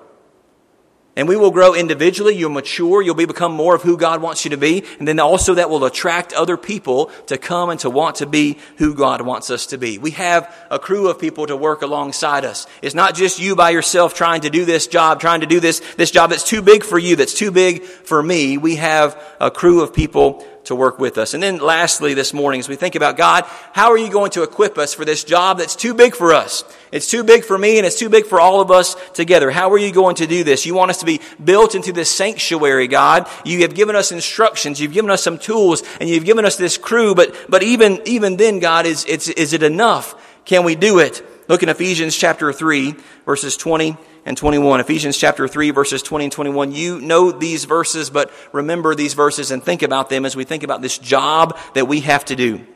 And 1.19 1.27
we 1.27 1.37
will 1.37 1.51
grow 1.51 1.73
individually. 1.73 2.37
You'll 2.37 2.51
mature. 2.51 3.01
You'll 3.01 3.15
be, 3.15 3.25
become 3.25 3.53
more 3.53 3.75
of 3.75 3.81
who 3.81 3.97
God 3.97 4.21
wants 4.21 4.45
you 4.45 4.51
to 4.51 4.59
be. 4.59 4.85
And 4.99 5.09
then 5.09 5.19
also 5.19 5.55
that 5.55 5.71
will 5.71 5.87
attract 5.87 6.35
other 6.35 6.59
people 6.59 7.07
to 7.29 7.39
come 7.39 7.71
and 7.71 7.81
to 7.81 7.89
want 7.89 8.17
to 8.17 8.27
be 8.27 8.59
who 8.77 8.95
God 8.95 9.23
wants 9.23 9.49
us 9.49 9.65
to 9.69 9.79
be. 9.79 9.97
We 9.97 10.11
have 10.11 10.55
a 10.71 10.79
crew 10.79 11.09
of 11.09 11.19
people 11.19 11.47
to 11.47 11.57
work 11.57 11.81
alongside 11.81 12.45
us. 12.45 12.67
It's 12.83 12.95
not 12.95 13.15
just 13.15 13.39
you 13.39 13.57
by 13.57 13.71
yourself 13.71 14.13
trying 14.13 14.43
to 14.43 14.51
do 14.51 14.67
this 14.67 14.87
job, 14.87 15.19
trying 15.19 15.41
to 15.41 15.47
do 15.47 15.59
this, 15.59 15.81
this 15.97 16.11
job 16.11 16.31
that's 16.31 16.45
too 16.45 16.61
big 16.61 16.85
for 16.85 16.99
you, 16.99 17.17
that's 17.17 17.35
too 17.35 17.51
big 17.51 17.83
for 17.83 18.23
me. 18.23 18.59
We 18.59 18.77
have 18.77 19.19
a 19.41 19.51
crew 19.51 19.81
of 19.81 19.95
people 19.95 20.47
to 20.67 20.75
work 20.75 20.99
with 20.99 21.19
us. 21.19 21.35
And 21.35 21.43
then 21.43 21.59
lastly, 21.59 22.15
this 22.15 22.33
morning, 22.33 22.61
as 22.61 22.69
we 22.69 22.77
think 22.77 22.95
about 22.95 23.17
God, 23.17 23.45
how 23.73 23.91
are 23.91 23.99
you 23.99 24.11
going 24.11 24.31
to 24.33 24.43
equip 24.43 24.79
us 24.79 24.95
for 24.95 25.05
this 25.05 25.25
job 25.25 25.59
that's 25.59 25.75
too 25.75 25.95
big 25.95 26.15
for 26.15 26.33
us? 26.33 26.65
It's 26.93 27.11
too 27.11 27.25
big 27.25 27.45
for 27.45 27.57
me 27.57 27.79
and 27.79 27.87
it's 27.87 27.99
too 27.99 28.09
big 28.09 28.27
for 28.27 28.41
all 28.41 28.61
of 28.61 28.71
us 28.71 28.97
together. 29.13 29.51
How 29.51 29.71
are 29.73 29.79
you 29.79 29.93
going 29.93 30.17
to 30.17 30.27
do 30.27 30.45
this? 30.45 30.67
You 30.67 30.75
want 30.75 30.91
us 30.91 30.99
to 31.01 31.07
be 31.07 31.21
built 31.43 31.75
into 31.75 31.93
this 31.93 32.11
sanctuary, 32.11 32.89
God. 32.89 33.29
You 33.45 33.61
have 33.63 33.75
given 33.75 33.97
us 33.97 34.13
instructions. 34.13 34.81
You've 34.81 34.93
given 34.93 35.11
us 35.11 35.23
some 35.23 35.39
tools 35.39 35.83
and 36.01 36.09
you've 36.09 36.25
given 36.25 36.45
us 36.45 36.57
this 36.57 36.79
crew. 36.79 37.15
But, 37.15 37.35
but 37.49 37.63
even, 37.63 38.01
even 38.05 38.37
then, 38.37 38.59
God, 38.59 38.87
is, 38.87 39.05
is 39.05 39.53
it 39.53 39.63
enough? 39.63 40.15
Can 40.45 40.65
we 40.65 40.75
do 40.75 40.99
it? 40.99 41.25
Look 41.49 41.63
in 41.63 41.69
Ephesians 41.69 42.17
chapter 42.17 42.53
3, 42.53 42.95
verses 43.25 43.57
20 43.57 43.97
and 44.27 44.37
21. 44.37 44.81
Ephesians 44.81 45.17
chapter 45.17 45.49
3 45.49 45.71
verses 45.71 46.03
20 46.03 46.27
and 46.27 46.33
21. 46.33 46.73
You 46.73 47.01
know 47.01 47.31
these 47.31 47.65
verses, 47.65 48.11
but 48.11 48.31
remember 48.53 48.95
these 48.95 49.15
verses 49.15 49.51
and 49.51 49.63
think 49.63 49.83
about 49.83 50.11
them 50.11 50.27
as 50.27 50.37
we 50.37 50.45
think 50.45 50.65
about 50.65 50.83
this 50.83 50.99
job 50.99 51.57
that 51.75 51.89
we 51.89 52.01
have 52.01 52.25
to 52.27 52.37
do. 52.37 52.67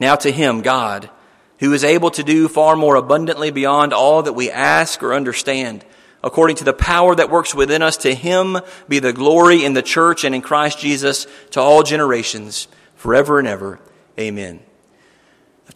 Now 0.00 0.16
to 0.16 0.32
him, 0.32 0.62
God, 0.62 1.10
who 1.60 1.72
is 1.72 1.84
able 1.84 2.10
to 2.12 2.24
do 2.24 2.48
far 2.48 2.76
more 2.76 2.96
abundantly 2.96 3.50
beyond 3.50 3.92
all 3.92 4.22
that 4.22 4.32
we 4.32 4.50
ask 4.50 5.02
or 5.02 5.12
understand, 5.12 5.84
according 6.24 6.56
to 6.56 6.64
the 6.64 6.72
power 6.72 7.14
that 7.14 7.30
works 7.30 7.54
within 7.54 7.82
us, 7.82 7.98
to 7.98 8.14
him 8.14 8.58
be 8.88 9.00
the 9.00 9.12
glory 9.12 9.64
in 9.64 9.74
the 9.74 9.82
church 9.82 10.24
and 10.24 10.34
in 10.34 10.40
Christ 10.40 10.78
Jesus 10.78 11.26
to 11.50 11.60
all 11.60 11.82
generations, 11.82 12.68
forever 12.94 13.38
and 13.38 13.46
ever. 13.46 13.80
Amen. 14.18 14.60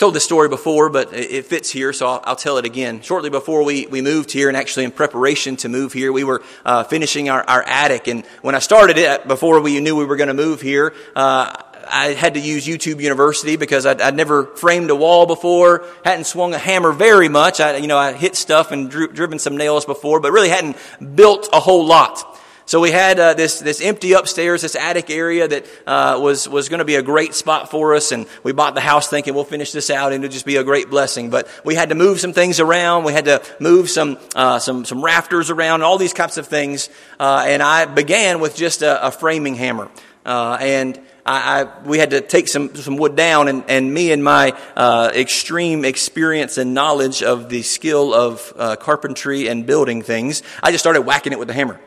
Told 0.03 0.15
this 0.15 0.25
story 0.25 0.49
before, 0.49 0.91
but 0.91 1.13
it 1.13 1.47
fits 1.47 1.71
here, 1.71 1.93
so 1.93 2.09
I'll, 2.09 2.21
I'll, 2.25 2.35
tell 2.35 2.59
it 2.59 2.65
again. 2.65 3.03
Shortly 3.03 3.31
before 3.31 3.63
we, 3.63 3.87
we 3.87 4.03
moved 4.03 4.33
here, 4.33 4.49
and 4.49 4.57
actually 4.57 4.85
in 4.85 4.91
preparation 4.91 5.55
to 5.59 5.69
move 5.69 5.93
here, 5.93 6.13
we 6.13 6.25
were 6.25 6.43
uh, 6.65 6.83
finishing 6.83 7.31
our, 7.31 7.45
our 7.45 7.63
attic. 7.63 8.09
And 8.09 8.27
when 8.41 8.57
I 8.57 8.59
started 8.59 8.99
it, 8.99 9.29
before 9.29 9.61
we 9.61 9.79
knew 9.79 9.95
we 9.95 10.05
were 10.05 10.17
going 10.17 10.27
to 10.27 10.35
move 10.35 10.61
here, 10.61 10.93
uh, 11.15 11.55
I 11.89 12.15
had 12.15 12.35
to 12.35 12.41
use 12.41 12.67
YouTube 12.67 13.01
University 13.01 13.55
because 13.55 13.87
I'd, 13.87 14.01
I'd, 14.01 14.17
never 14.17 14.47
framed 14.57 14.91
a 14.91 14.97
wall 14.97 15.27
before, 15.27 15.87
hadn't 16.05 16.25
swung 16.25 16.53
a 16.53 16.59
hammer 16.59 16.91
very 16.91 17.29
much. 17.29 17.61
I, 17.61 17.77
you 17.77 17.87
know, 17.87 17.97
I 17.97 18.13
hit 18.13 18.35
stuff 18.35 18.73
and 18.73 18.91
drew, 18.91 19.07
driven 19.07 19.39
some 19.39 19.57
nails 19.57 19.85
before, 19.85 20.19
but 20.19 20.33
really 20.33 20.49
hadn't 20.49 20.77
built 21.15 21.49
a 21.53 21.61
whole 21.61 21.87
lot. 21.87 22.41
So 22.73 22.81
we 22.81 22.91
had 22.91 23.21
uh, 23.21 23.35
this 23.35 23.59
this 23.59 23.83
empty 23.83 24.15
upstairs, 24.15 24.63
this 24.63 24.77
attic 24.77 25.11
area 25.11 25.47
that 25.47 25.67
uh, 25.87 26.19
was 26.23 26.49
was 26.49 26.71
going 26.71 26.79
to 26.79 26.87
be 26.87 26.95
a 26.95 27.03
great 27.03 27.35
spot 27.35 27.71
for 27.71 27.95
us, 27.95 28.13
and 28.13 28.27
we 28.45 28.53
bought 28.53 28.75
the 28.75 28.81
house 28.81 29.09
thinking 29.09 29.35
we'll 29.35 29.45
finish 29.45 29.73
this 29.73 29.91
out 29.91 30.15
and 30.15 30.25
it'll 30.25 30.33
just 30.33 30.47
be 30.47 30.57
a 30.57 30.65
great 30.65 30.89
blessing. 30.89 31.29
But 31.29 31.49
we 31.67 31.75
had 31.75 31.91
to 31.91 31.95
move 31.95 32.19
some 32.19 32.33
things 32.33 32.61
around. 32.61 33.05
We 33.05 33.13
had 33.13 33.27
to 33.27 33.43
move 33.61 33.91
some 33.91 34.17
uh, 34.35 34.59
some 34.59 34.87
some 34.87 35.05
rafters 35.05 35.51
around, 35.51 35.83
all 35.83 35.99
these 35.99 36.15
types 36.15 36.39
of 36.39 36.47
things. 36.47 36.89
Uh, 37.21 37.45
and 37.47 37.63
I 37.63 37.85
began 37.85 38.41
with 38.41 38.57
just 38.57 38.81
a, 38.81 39.09
a 39.09 39.11
framing 39.11 39.55
hammer, 39.55 39.91
uh, 40.25 40.57
and 40.59 40.99
I, 41.27 41.65
I, 41.65 41.83
we 41.83 41.99
had 41.99 42.09
to 42.13 42.23
take 42.23 42.49
some, 42.49 42.75
some 42.75 42.97
wood 42.97 43.17
down, 43.17 43.49
and, 43.49 43.65
and 43.69 43.93
me 43.93 44.13
and 44.13 44.25
my 44.25 44.59
uh, 44.75 45.13
extreme 45.15 45.85
experience 45.85 46.57
and 46.57 46.73
knowledge 46.73 47.23
of 47.23 47.51
the 47.51 47.61
skill 47.61 48.15
of 48.15 48.51
uh, 48.57 48.77
carpentry 48.77 49.47
and 49.49 49.67
building 49.67 50.01
things, 50.01 50.43
I 50.63 50.71
just 50.71 50.83
started 50.83 51.03
whacking 51.03 51.35
it 51.35 51.39
with 51.39 51.49
the 51.49 51.55
hammer. 51.55 51.79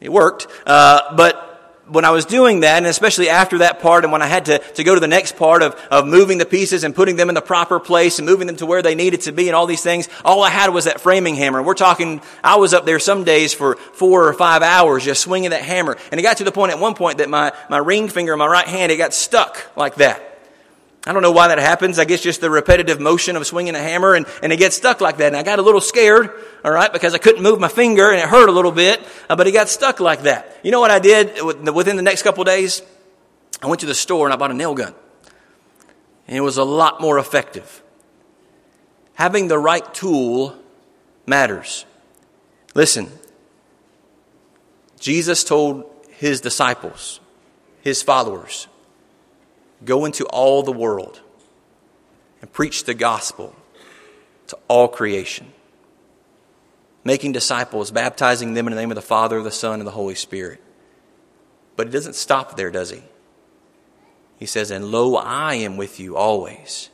It 0.00 0.10
worked. 0.10 0.46
Uh, 0.66 1.14
but 1.14 1.46
when 1.90 2.04
I 2.04 2.10
was 2.10 2.24
doing 2.24 2.60
that, 2.60 2.78
and 2.78 2.86
especially 2.86 3.28
after 3.28 3.58
that 3.58 3.80
part, 3.80 4.04
and 4.04 4.12
when 4.12 4.22
I 4.22 4.26
had 4.26 4.46
to, 4.46 4.58
to 4.58 4.84
go 4.84 4.94
to 4.94 5.00
the 5.00 5.08
next 5.08 5.36
part 5.36 5.62
of, 5.62 5.74
of 5.90 6.06
moving 6.06 6.38
the 6.38 6.46
pieces 6.46 6.84
and 6.84 6.94
putting 6.94 7.16
them 7.16 7.28
in 7.28 7.34
the 7.34 7.42
proper 7.42 7.80
place 7.80 8.18
and 8.18 8.26
moving 8.26 8.46
them 8.46 8.56
to 8.56 8.66
where 8.66 8.80
they 8.80 8.94
needed 8.94 9.22
to 9.22 9.32
be 9.32 9.48
and 9.48 9.56
all 9.56 9.66
these 9.66 9.82
things, 9.82 10.08
all 10.24 10.42
I 10.42 10.50
had 10.50 10.70
was 10.70 10.84
that 10.84 11.00
framing 11.00 11.34
hammer. 11.34 11.62
We're 11.62 11.74
talking, 11.74 12.22
I 12.44 12.56
was 12.56 12.72
up 12.72 12.86
there 12.86 12.98
some 12.98 13.24
days 13.24 13.52
for 13.52 13.74
four 13.74 14.28
or 14.28 14.32
five 14.32 14.62
hours 14.62 15.04
just 15.04 15.22
swinging 15.22 15.50
that 15.50 15.62
hammer. 15.62 15.96
And 16.10 16.20
it 16.20 16.22
got 16.22 16.36
to 16.38 16.44
the 16.44 16.52
point 16.52 16.72
at 16.72 16.78
one 16.78 16.94
point 16.94 17.18
that 17.18 17.28
my, 17.28 17.52
my 17.68 17.78
ring 17.78 18.08
finger 18.08 18.32
in 18.32 18.38
my 18.38 18.46
right 18.46 18.68
hand, 18.68 18.92
it 18.92 18.96
got 18.96 19.12
stuck 19.12 19.70
like 19.76 19.96
that. 19.96 20.29
I 21.06 21.14
don't 21.14 21.22
know 21.22 21.32
why 21.32 21.48
that 21.48 21.58
happens. 21.58 21.98
I 21.98 22.04
guess 22.04 22.20
just 22.20 22.42
the 22.42 22.50
repetitive 22.50 23.00
motion 23.00 23.36
of 23.36 23.46
swinging 23.46 23.74
a 23.74 23.78
hammer 23.78 24.14
and, 24.14 24.26
and 24.42 24.52
it 24.52 24.58
gets 24.58 24.76
stuck 24.76 25.00
like 25.00 25.16
that. 25.16 25.28
And 25.28 25.36
I 25.36 25.42
got 25.42 25.58
a 25.58 25.62
little 25.62 25.80
scared, 25.80 26.30
all 26.62 26.70
right, 26.70 26.92
because 26.92 27.14
I 27.14 27.18
couldn't 27.18 27.42
move 27.42 27.58
my 27.58 27.68
finger 27.68 28.10
and 28.10 28.20
it 28.20 28.28
hurt 28.28 28.48
a 28.50 28.52
little 28.52 28.72
bit, 28.72 29.00
uh, 29.28 29.36
but 29.36 29.46
it 29.46 29.52
got 29.52 29.70
stuck 29.70 29.98
like 29.98 30.22
that. 30.22 30.58
You 30.62 30.70
know 30.70 30.80
what 30.80 30.90
I 30.90 30.98
did 30.98 31.42
within 31.72 31.96
the 31.96 32.02
next 32.02 32.22
couple 32.22 32.44
days? 32.44 32.82
I 33.62 33.66
went 33.66 33.80
to 33.80 33.86
the 33.86 33.94
store 33.94 34.26
and 34.26 34.34
I 34.34 34.36
bought 34.36 34.50
a 34.50 34.54
nail 34.54 34.74
gun. 34.74 34.94
And 36.28 36.36
it 36.36 36.42
was 36.42 36.58
a 36.58 36.64
lot 36.64 37.00
more 37.00 37.18
effective. 37.18 37.82
Having 39.14 39.48
the 39.48 39.58
right 39.58 39.94
tool 39.94 40.56
matters. 41.26 41.86
Listen, 42.74 43.10
Jesus 44.98 45.44
told 45.44 45.90
his 46.10 46.42
disciples, 46.42 47.20
his 47.80 48.02
followers, 48.02 48.68
Go 49.84 50.04
into 50.04 50.24
all 50.26 50.62
the 50.62 50.72
world 50.72 51.20
and 52.40 52.52
preach 52.52 52.84
the 52.84 52.94
gospel 52.94 53.54
to 54.48 54.58
all 54.68 54.88
creation, 54.88 55.52
making 57.04 57.32
disciples, 57.32 57.90
baptizing 57.90 58.54
them 58.54 58.66
in 58.66 58.74
the 58.74 58.80
name 58.80 58.90
of 58.90 58.96
the 58.96 59.02
Father, 59.02 59.42
the 59.42 59.50
Son, 59.50 59.80
and 59.80 59.86
the 59.86 59.92
Holy 59.92 60.14
Spirit. 60.14 60.60
But 61.76 61.86
he 61.86 61.92
doesn't 61.92 62.14
stop 62.14 62.56
there, 62.56 62.70
does 62.70 62.90
he? 62.90 63.02
He 64.38 64.46
says, 64.46 64.70
And 64.70 64.86
lo, 64.86 65.16
I 65.16 65.54
am 65.54 65.76
with 65.76 66.00
you 66.00 66.16
always, 66.16 66.90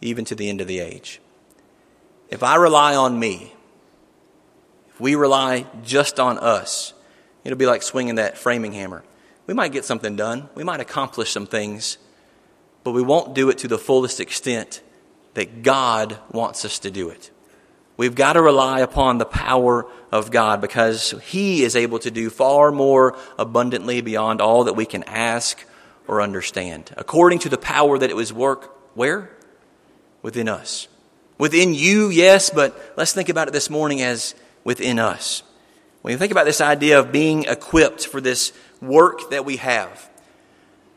even 0.00 0.24
to 0.26 0.34
the 0.34 0.48
end 0.48 0.60
of 0.60 0.66
the 0.66 0.78
age. 0.78 1.20
If 2.28 2.42
I 2.42 2.56
rely 2.56 2.94
on 2.94 3.18
me, 3.18 3.52
if 4.88 5.00
we 5.00 5.14
rely 5.14 5.66
just 5.82 6.18
on 6.18 6.38
us, 6.38 6.92
it'll 7.44 7.58
be 7.58 7.66
like 7.66 7.82
swinging 7.82 8.16
that 8.16 8.38
framing 8.38 8.72
hammer. 8.72 9.04
We 9.46 9.54
might 9.54 9.72
get 9.72 9.84
something 9.84 10.16
done, 10.16 10.48
we 10.54 10.64
might 10.64 10.80
accomplish 10.80 11.30
some 11.30 11.46
things, 11.46 11.98
but 12.86 12.92
we 12.92 13.02
won't 13.02 13.34
do 13.34 13.50
it 13.50 13.58
to 13.58 13.66
the 13.66 13.78
fullest 13.78 14.20
extent 14.20 14.80
that 15.34 15.64
God 15.64 16.20
wants 16.30 16.64
us 16.64 16.78
to 16.78 16.90
do 16.92 17.08
it. 17.08 17.32
We've 17.96 18.14
got 18.14 18.34
to 18.34 18.42
rely 18.42 18.78
upon 18.78 19.18
the 19.18 19.24
power 19.24 19.88
of 20.12 20.30
God 20.30 20.60
because 20.60 21.12
He 21.24 21.64
is 21.64 21.74
able 21.74 21.98
to 21.98 22.12
do 22.12 22.30
far 22.30 22.70
more 22.70 23.18
abundantly 23.40 24.02
beyond 24.02 24.40
all 24.40 24.62
that 24.64 24.74
we 24.74 24.86
can 24.86 25.02
ask 25.02 25.66
or 26.06 26.22
understand. 26.22 26.94
According 26.96 27.40
to 27.40 27.48
the 27.48 27.58
power 27.58 27.98
that 27.98 28.08
it 28.08 28.14
was 28.14 28.32
work 28.32 28.72
where? 28.94 29.32
Within 30.22 30.48
us. 30.48 30.86
Within 31.38 31.74
you, 31.74 32.08
yes, 32.08 32.50
but 32.50 32.80
let's 32.96 33.12
think 33.12 33.28
about 33.28 33.48
it 33.48 33.52
this 33.52 33.68
morning 33.68 34.00
as 34.00 34.36
within 34.62 35.00
us. 35.00 35.42
When 36.02 36.12
you 36.12 36.18
think 36.18 36.30
about 36.30 36.46
this 36.46 36.60
idea 36.60 37.00
of 37.00 37.10
being 37.10 37.46
equipped 37.46 38.06
for 38.06 38.20
this 38.20 38.52
work 38.80 39.30
that 39.30 39.44
we 39.44 39.56
have, 39.56 40.08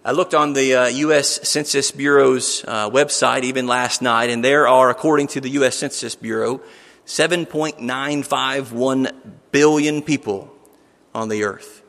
I 0.03 0.11
looked 0.13 0.33
on 0.33 0.53
the 0.53 0.75
uh, 0.75 0.87
U.S. 0.87 1.47
Census 1.47 1.91
Bureau's 1.91 2.65
uh, 2.65 2.89
website 2.89 3.43
even 3.43 3.67
last 3.67 4.01
night, 4.01 4.29
and 4.29 4.41
there 4.41 4.65
are, 4.65 4.89
according 4.89 5.27
to 5.27 5.41
the 5.41 5.49
U.S. 5.49 5.75
Census 5.75 6.15
Bureau, 6.15 6.61
7.951 7.05 9.13
billion 9.51 10.01
people 10.01 10.55
on 11.13 11.27
the 11.27 11.43
earth. 11.43 11.83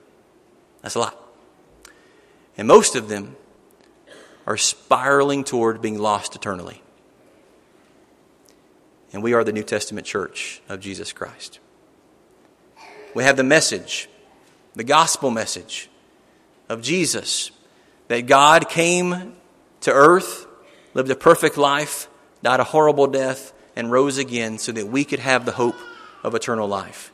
That's 0.83 0.96
a 0.96 0.99
lot. 0.99 1.16
And 2.57 2.66
most 2.66 2.96
of 2.96 3.09
them 3.09 3.37
are 4.44 4.57
spiraling 4.57 5.44
toward 5.44 5.81
being 5.81 5.99
lost 5.99 6.35
eternally. 6.35 6.83
And 9.12 9.23
we 9.23 9.35
are 9.35 9.44
the 9.44 9.53
New 9.53 9.62
Testament 9.62 10.05
church 10.05 10.61
of 10.68 10.81
Jesus 10.81 11.12
Christ. 11.12 11.61
We 13.14 13.23
have 13.23 13.37
the 13.37 13.44
message, 13.44 14.09
the 14.75 14.83
gospel 14.83 15.31
message 15.31 15.88
of 16.68 16.83
Jesus 16.83 17.53
that 18.11 18.27
God 18.27 18.68
came 18.68 19.35
to 19.83 19.92
earth, 19.92 20.49
lived 20.94 21.12
a 21.12 21.14
perfect 21.14 21.57
life, 21.57 22.09
died 22.42 22.59
a 22.59 22.64
horrible 22.64 23.07
death, 23.07 23.53
and 23.77 23.88
rose 23.88 24.18
again 24.18 24.59
so 24.59 24.73
that 24.73 24.88
we 24.88 25.05
could 25.05 25.20
have 25.20 25.46
the 25.46 25.53
hope 25.53 25.77
of 26.25 26.35
eternal 26.35 26.66
life. 26.66 27.12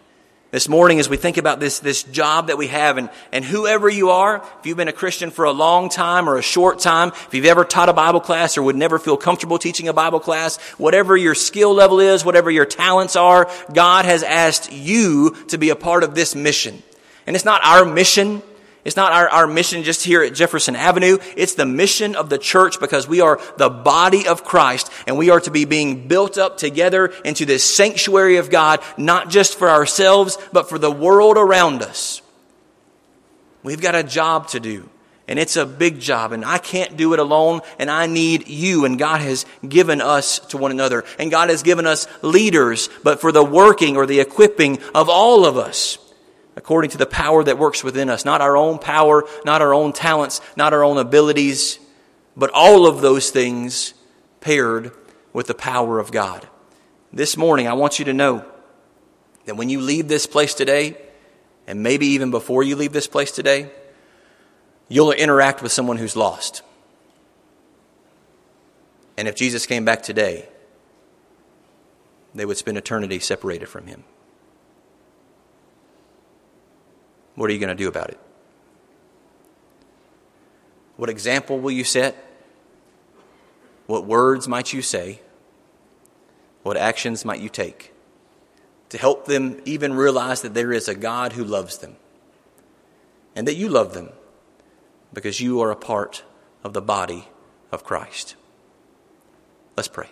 This 0.52 0.70
morning, 0.70 0.98
as 0.98 1.06
we 1.06 1.18
think 1.18 1.37
about 1.37 1.61
this, 1.61 1.80
this 1.80 2.02
job 2.02 2.46
that 2.46 2.56
we 2.56 2.68
have, 2.68 2.96
and, 2.96 3.11
and 3.30 3.44
whoever 3.44 3.90
you 3.90 4.09
are, 4.09 4.37
if 4.59 4.64
you've 4.64 4.78
been 4.78 4.88
a 4.88 4.92
Christian 4.92 5.30
for 5.30 5.44
a 5.44 5.50
long 5.50 5.90
time 5.90 6.30
or 6.30 6.38
a 6.38 6.42
short 6.42 6.78
time, 6.78 7.09
if 7.09 7.35
you've 7.35 7.44
ever 7.44 7.66
taught 7.66 7.90
a 7.90 7.92
Bible 7.92 8.20
class 8.20 8.56
or 8.56 8.62
would 8.62 8.74
never 8.74 8.98
feel 8.98 9.18
comfortable 9.18 9.59
teaching 9.59 9.88
a 9.88 9.92
Bible 9.92 10.18
class, 10.18 10.56
whatever 10.78 11.14
your 11.14 11.35
skill 11.35 11.74
level 11.74 12.00
is, 12.00 12.24
whatever 12.24 12.50
your 12.50 12.64
talents 12.64 13.16
are, 13.16 13.50
God 13.70 14.06
has 14.06 14.22
asked 14.22 14.72
you 14.72 15.37
to 15.48 15.59
be 15.59 15.68
a 15.68 15.76
part 15.76 16.04
of 16.04 16.14
this 16.14 16.35
mission. 16.35 16.82
And 17.26 17.37
it's 17.37 17.44
not 17.44 17.62
our 17.66 17.85
mission 17.85 18.40
it's 18.87 18.94
not 18.94 19.11
our, 19.11 19.29
our 19.29 19.46
mission 19.49 19.83
just 19.83 20.05
here 20.05 20.22
at 20.22 20.33
Jefferson 20.33 20.77
Avenue. 20.77 21.18
It's 21.37 21.57
the 21.57 21.66
mission 21.66 22.14
of 22.14 22.31
the 22.31 22.38
church 22.38 22.79
because 22.79 23.09
we 23.09 23.20
are 23.20 23.40
the 23.57 23.68
body 23.68 24.29
of 24.29 24.44
Christ 24.44 24.92
and 25.09 25.18
we 25.18 25.29
are 25.29 25.40
to 25.40 25.51
be 25.51 25.64
being 25.64 26.07
built 26.07 26.38
up 26.38 26.57
together 26.57 27.07
into 27.25 27.44
this 27.44 27.64
sanctuary 27.64 28.37
of 28.37 28.49
God, 28.49 28.79
not 28.96 29.29
just 29.29 29.59
for 29.59 29.68
ourselves, 29.68 30.38
but 30.53 30.68
for 30.68 30.79
the 30.79 30.92
world 30.92 31.37
around 31.37 31.83
us. 31.83 32.22
We've 33.64 33.81
got 33.83 33.96
a 33.96 34.05
job 34.05 34.46
to 34.51 34.61
do. 34.61 34.88
And 35.27 35.40
it's 35.40 35.57
a 35.57 35.66
big 35.66 35.99
job, 35.99 36.31
and 36.31 36.44
I 36.44 36.59
can't 36.59 36.96
do 36.96 37.12
it 37.12 37.18
alone, 37.18 37.62
and 37.81 37.90
I 37.90 38.07
need 38.07 38.46
you. 38.46 38.85
And 38.85 38.96
God 38.96 39.20
has 39.20 39.44
given 39.68 40.01
us 40.01 40.38
to 40.51 40.57
one 40.57 40.70
another, 40.70 41.03
and 41.18 41.33
God 41.33 41.51
has 41.51 41.64
given 41.64 41.85
us 41.85 42.07
leaders, 42.22 42.88
but 43.03 43.20
for 43.20 43.33
the 43.33 43.42
working 43.42 43.96
or 43.96 44.07
the 44.07 44.20
equipping 44.20 44.79
of 44.94 45.09
all 45.09 45.44
of 45.44 45.57
us 45.57 45.99
according 46.57 46.90
to 46.90 46.99
the 46.99 47.07
power 47.07 47.45
that 47.45 47.59
works 47.59 47.85
within 47.85 48.09
us. 48.09 48.25
Not 48.25 48.40
our 48.40 48.57
own 48.57 48.79
power, 48.79 49.25
not 49.45 49.62
our 49.62 49.75
own 49.75 49.92
talents, 49.92 50.40
not 50.57 50.73
our 50.73 50.83
own 50.83 50.97
abilities, 50.97 51.79
but 52.37 52.51
all 52.53 52.87
of 52.87 53.03
those 53.03 53.31
things 53.31 53.95
paired 54.40 54.90
with 55.33 55.47
the 55.47 55.55
power 55.55 55.99
of 55.99 56.11
God. 56.11 56.49
This 57.12 57.37
morning, 57.37 57.69
I 57.69 57.75
want 57.75 57.99
you 57.99 58.07
to 58.07 58.12
know 58.12 58.45
that 59.45 59.57
when 59.57 59.69
you 59.69 59.81
leave 59.81 60.09
this 60.09 60.27
place 60.27 60.55
today, 60.55 60.97
and 61.66 61.83
maybe 61.83 62.07
even 62.07 62.31
before 62.31 62.62
you 62.62 62.75
leave 62.75 62.92
this 62.92 63.07
place 63.07 63.31
today, 63.31 63.71
you'll 64.88 65.12
interact 65.12 65.62
with 65.62 65.73
someone 65.73 65.99
who's 65.99 66.16
lost. 66.16 66.62
And 69.16 69.29
if 69.29 69.35
Jesus 69.35 69.66
came 69.66 69.85
back 69.85 70.03
today, 70.03 70.49
they 72.35 72.45
would 72.45 72.57
spend 72.57 72.77
eternity 72.77 73.19
separated 73.19 73.69
from 73.69 73.87
him. 73.87 74.05
What 77.37 77.49
are 77.49 77.53
you 77.53 77.61
going 77.61 77.75
to 77.77 77.83
do 77.83 77.88
about 77.88 78.11
it? 78.11 78.18
What 80.96 81.11
example 81.11 81.61
will 81.61 81.70
you 81.70 81.85
set? 81.85 82.16
What 83.87 84.07
words 84.07 84.49
might 84.49 84.72
you 84.72 84.83
say? 84.83 85.20
What 86.62 86.77
actions 86.77 87.25
might 87.25 87.40
you 87.40 87.49
take 87.49 87.92
to 88.88 88.99
help 88.99 89.27
them 89.27 89.61
even 89.64 89.94
realize 89.94 90.42
that 90.42 90.55
there 90.55 90.72
is 90.72 90.88
a 90.88 90.94
God 90.94 91.35
who 91.35 91.44
loves 91.44 91.79
them 91.79 91.96
and 93.37 93.46
that 93.46 93.55
you 93.55 93.68
love 93.68 93.94
them 93.94 94.11
because 95.12 95.40
you 95.40 95.61
are 95.61 95.70
a 95.70 95.77
part 95.77 96.25
of 96.64 96.72
the 96.72 96.83
body 96.83 97.29
of 97.70 97.85
Christ? 97.85 98.35
Let's 99.77 99.88
pray. 99.88 100.09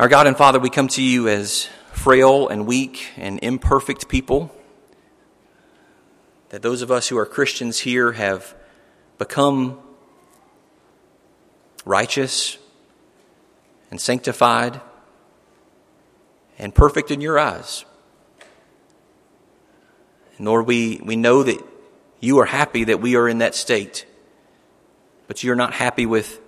Our 0.00 0.08
God 0.08 0.26
and 0.26 0.36
Father, 0.36 0.58
we 0.58 0.70
come 0.70 0.88
to 0.88 1.02
you 1.02 1.28
as 1.28 1.68
frail 1.96 2.46
and 2.46 2.66
weak 2.66 3.08
and 3.16 3.40
imperfect 3.42 4.06
people. 4.06 4.54
That 6.50 6.62
those 6.62 6.82
of 6.82 6.90
us 6.90 7.08
who 7.08 7.16
are 7.18 7.26
Christians 7.26 7.80
here 7.80 8.12
have 8.12 8.54
become 9.18 9.80
righteous 11.84 12.58
and 13.90 14.00
sanctified 14.00 14.80
and 16.58 16.74
perfect 16.74 17.10
in 17.10 17.20
your 17.20 17.38
eyes. 17.38 17.84
And 20.36 20.46
Lord, 20.46 20.66
we, 20.66 21.00
we 21.02 21.16
know 21.16 21.42
that 21.42 21.60
you 22.20 22.38
are 22.38 22.46
happy 22.46 22.84
that 22.84 23.00
we 23.00 23.16
are 23.16 23.28
in 23.28 23.38
that 23.38 23.54
state, 23.54 24.06
but 25.26 25.42
you're 25.42 25.56
not 25.56 25.72
happy 25.72 26.04
with 26.04 26.40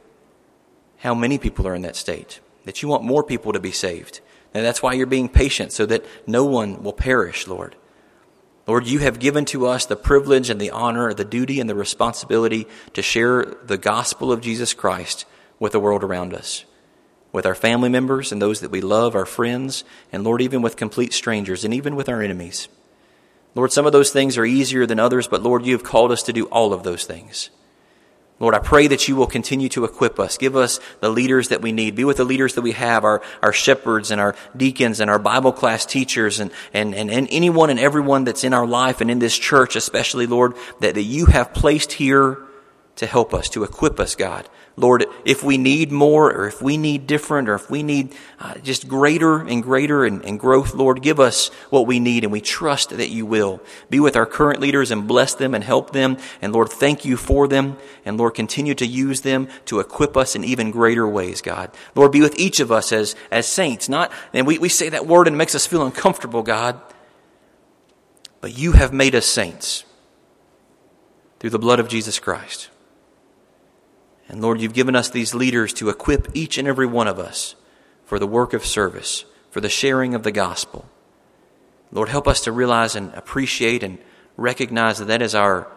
how 0.98 1.14
many 1.14 1.38
people 1.38 1.66
are 1.66 1.74
in 1.74 1.82
that 1.82 1.96
state, 1.96 2.40
that 2.64 2.82
you 2.82 2.88
want 2.88 3.02
more 3.02 3.22
people 3.22 3.52
to 3.54 3.60
be 3.60 3.72
saved. 3.72 4.20
And 4.54 4.64
that's 4.64 4.82
why 4.82 4.94
you're 4.94 5.06
being 5.06 5.28
patient, 5.28 5.72
so 5.72 5.86
that 5.86 6.04
no 6.26 6.44
one 6.44 6.82
will 6.82 6.92
perish, 6.92 7.46
Lord. 7.46 7.76
Lord, 8.66 8.86
you 8.86 8.98
have 8.98 9.18
given 9.18 9.44
to 9.46 9.66
us 9.66 9.86
the 9.86 9.96
privilege 9.96 10.50
and 10.50 10.60
the 10.60 10.70
honor, 10.70 11.14
the 11.14 11.24
duty 11.24 11.58
and 11.58 11.70
the 11.70 11.74
responsibility 11.74 12.66
to 12.92 13.02
share 13.02 13.44
the 13.44 13.78
gospel 13.78 14.30
of 14.30 14.42
Jesus 14.42 14.74
Christ 14.74 15.24
with 15.58 15.72
the 15.72 15.80
world 15.80 16.04
around 16.04 16.34
us, 16.34 16.64
with 17.32 17.46
our 17.46 17.54
family 17.54 17.88
members 17.88 18.30
and 18.30 18.42
those 18.42 18.60
that 18.60 18.70
we 18.70 18.80
love, 18.80 19.14
our 19.14 19.26
friends, 19.26 19.84
and 20.12 20.22
Lord, 20.22 20.42
even 20.42 20.60
with 20.60 20.76
complete 20.76 21.12
strangers 21.12 21.64
and 21.64 21.72
even 21.72 21.96
with 21.96 22.08
our 22.08 22.20
enemies. 22.20 22.68
Lord, 23.54 23.72
some 23.72 23.86
of 23.86 23.92
those 23.92 24.10
things 24.10 24.36
are 24.36 24.44
easier 24.44 24.84
than 24.86 25.00
others, 25.00 25.28
but 25.28 25.42
Lord, 25.42 25.64
you 25.64 25.72
have 25.72 25.82
called 25.82 26.12
us 26.12 26.22
to 26.24 26.32
do 26.32 26.44
all 26.46 26.72
of 26.72 26.82
those 26.82 27.04
things. 27.04 27.50
Lord, 28.40 28.54
I 28.54 28.60
pray 28.60 28.86
that 28.86 29.08
you 29.08 29.16
will 29.16 29.26
continue 29.26 29.68
to 29.70 29.84
equip 29.84 30.20
us. 30.20 30.38
Give 30.38 30.54
us 30.54 30.78
the 31.00 31.08
leaders 31.08 31.48
that 31.48 31.60
we 31.60 31.72
need. 31.72 31.96
Be 31.96 32.04
with 32.04 32.18
the 32.18 32.24
leaders 32.24 32.54
that 32.54 32.62
we 32.62 32.72
have, 32.72 33.04
our, 33.04 33.20
our 33.42 33.52
shepherds 33.52 34.12
and 34.12 34.20
our 34.20 34.36
deacons 34.56 35.00
and 35.00 35.10
our 35.10 35.18
Bible 35.18 35.52
class 35.52 35.84
teachers 35.84 36.38
and, 36.38 36.52
and, 36.72 36.94
and, 36.94 37.10
and 37.10 37.26
anyone 37.32 37.68
and 37.68 37.80
everyone 37.80 38.24
that's 38.24 38.44
in 38.44 38.54
our 38.54 38.66
life 38.66 39.00
and 39.00 39.10
in 39.10 39.18
this 39.18 39.36
church, 39.36 39.74
especially, 39.74 40.26
Lord, 40.26 40.54
that, 40.80 40.94
that 40.94 41.02
you 41.02 41.26
have 41.26 41.52
placed 41.52 41.92
here 41.92 42.38
to 42.98 43.06
help 43.06 43.32
us, 43.32 43.48
to 43.48 43.62
equip 43.62 44.00
us, 44.00 44.16
God. 44.16 44.48
Lord, 44.76 45.06
if 45.24 45.44
we 45.44 45.56
need 45.56 45.92
more 45.92 46.32
or 46.32 46.48
if 46.48 46.60
we 46.60 46.76
need 46.76 47.06
different 47.06 47.48
or 47.48 47.54
if 47.54 47.70
we 47.70 47.84
need 47.84 48.14
uh, 48.40 48.54
just 48.58 48.88
greater 48.88 49.38
and 49.38 49.62
greater 49.62 50.04
and, 50.04 50.24
and, 50.24 50.38
growth, 50.38 50.74
Lord, 50.74 51.00
give 51.00 51.20
us 51.20 51.48
what 51.70 51.86
we 51.86 52.00
need 52.00 52.24
and 52.24 52.32
we 52.32 52.40
trust 52.40 52.90
that 52.90 53.08
you 53.08 53.24
will. 53.24 53.60
Be 53.88 54.00
with 54.00 54.16
our 54.16 54.26
current 54.26 54.60
leaders 54.60 54.90
and 54.90 55.06
bless 55.06 55.34
them 55.34 55.54
and 55.54 55.62
help 55.62 55.92
them. 55.92 56.16
And 56.42 56.52
Lord, 56.52 56.70
thank 56.70 57.04
you 57.04 57.16
for 57.16 57.46
them. 57.46 57.76
And 58.04 58.18
Lord, 58.18 58.34
continue 58.34 58.74
to 58.74 58.86
use 58.86 59.20
them 59.20 59.48
to 59.66 59.78
equip 59.78 60.16
us 60.16 60.34
in 60.34 60.42
even 60.42 60.72
greater 60.72 61.06
ways, 61.06 61.40
God. 61.40 61.70
Lord, 61.94 62.10
be 62.10 62.20
with 62.20 62.38
each 62.38 62.58
of 62.58 62.72
us 62.72 62.92
as, 62.92 63.14
as 63.30 63.46
saints, 63.46 63.88
not, 63.88 64.12
and 64.32 64.46
we, 64.46 64.58
we 64.58 64.68
say 64.68 64.88
that 64.88 65.06
word 65.06 65.28
and 65.28 65.34
it 65.34 65.38
makes 65.38 65.54
us 65.54 65.66
feel 65.66 65.84
uncomfortable, 65.84 66.42
God. 66.42 66.80
But 68.40 68.56
you 68.56 68.72
have 68.72 68.92
made 68.92 69.14
us 69.14 69.26
saints 69.26 69.84
through 71.38 71.50
the 71.50 71.58
blood 71.58 71.80
of 71.80 71.88
Jesus 71.88 72.18
Christ. 72.18 72.70
And 74.28 74.42
Lord, 74.42 74.60
you've 74.60 74.74
given 74.74 74.94
us 74.94 75.08
these 75.08 75.34
leaders 75.34 75.72
to 75.74 75.88
equip 75.88 76.28
each 76.34 76.58
and 76.58 76.68
every 76.68 76.86
one 76.86 77.08
of 77.08 77.18
us 77.18 77.54
for 78.04 78.18
the 78.18 78.26
work 78.26 78.52
of 78.52 78.64
service, 78.64 79.24
for 79.50 79.60
the 79.60 79.68
sharing 79.68 80.14
of 80.14 80.22
the 80.22 80.32
gospel. 80.32 80.86
Lord, 81.90 82.10
help 82.10 82.28
us 82.28 82.42
to 82.42 82.52
realize 82.52 82.94
and 82.94 83.12
appreciate 83.14 83.82
and 83.82 83.98
recognize 84.36 84.98
that 84.98 85.06
that 85.06 85.22
is 85.22 85.34
our, 85.34 85.70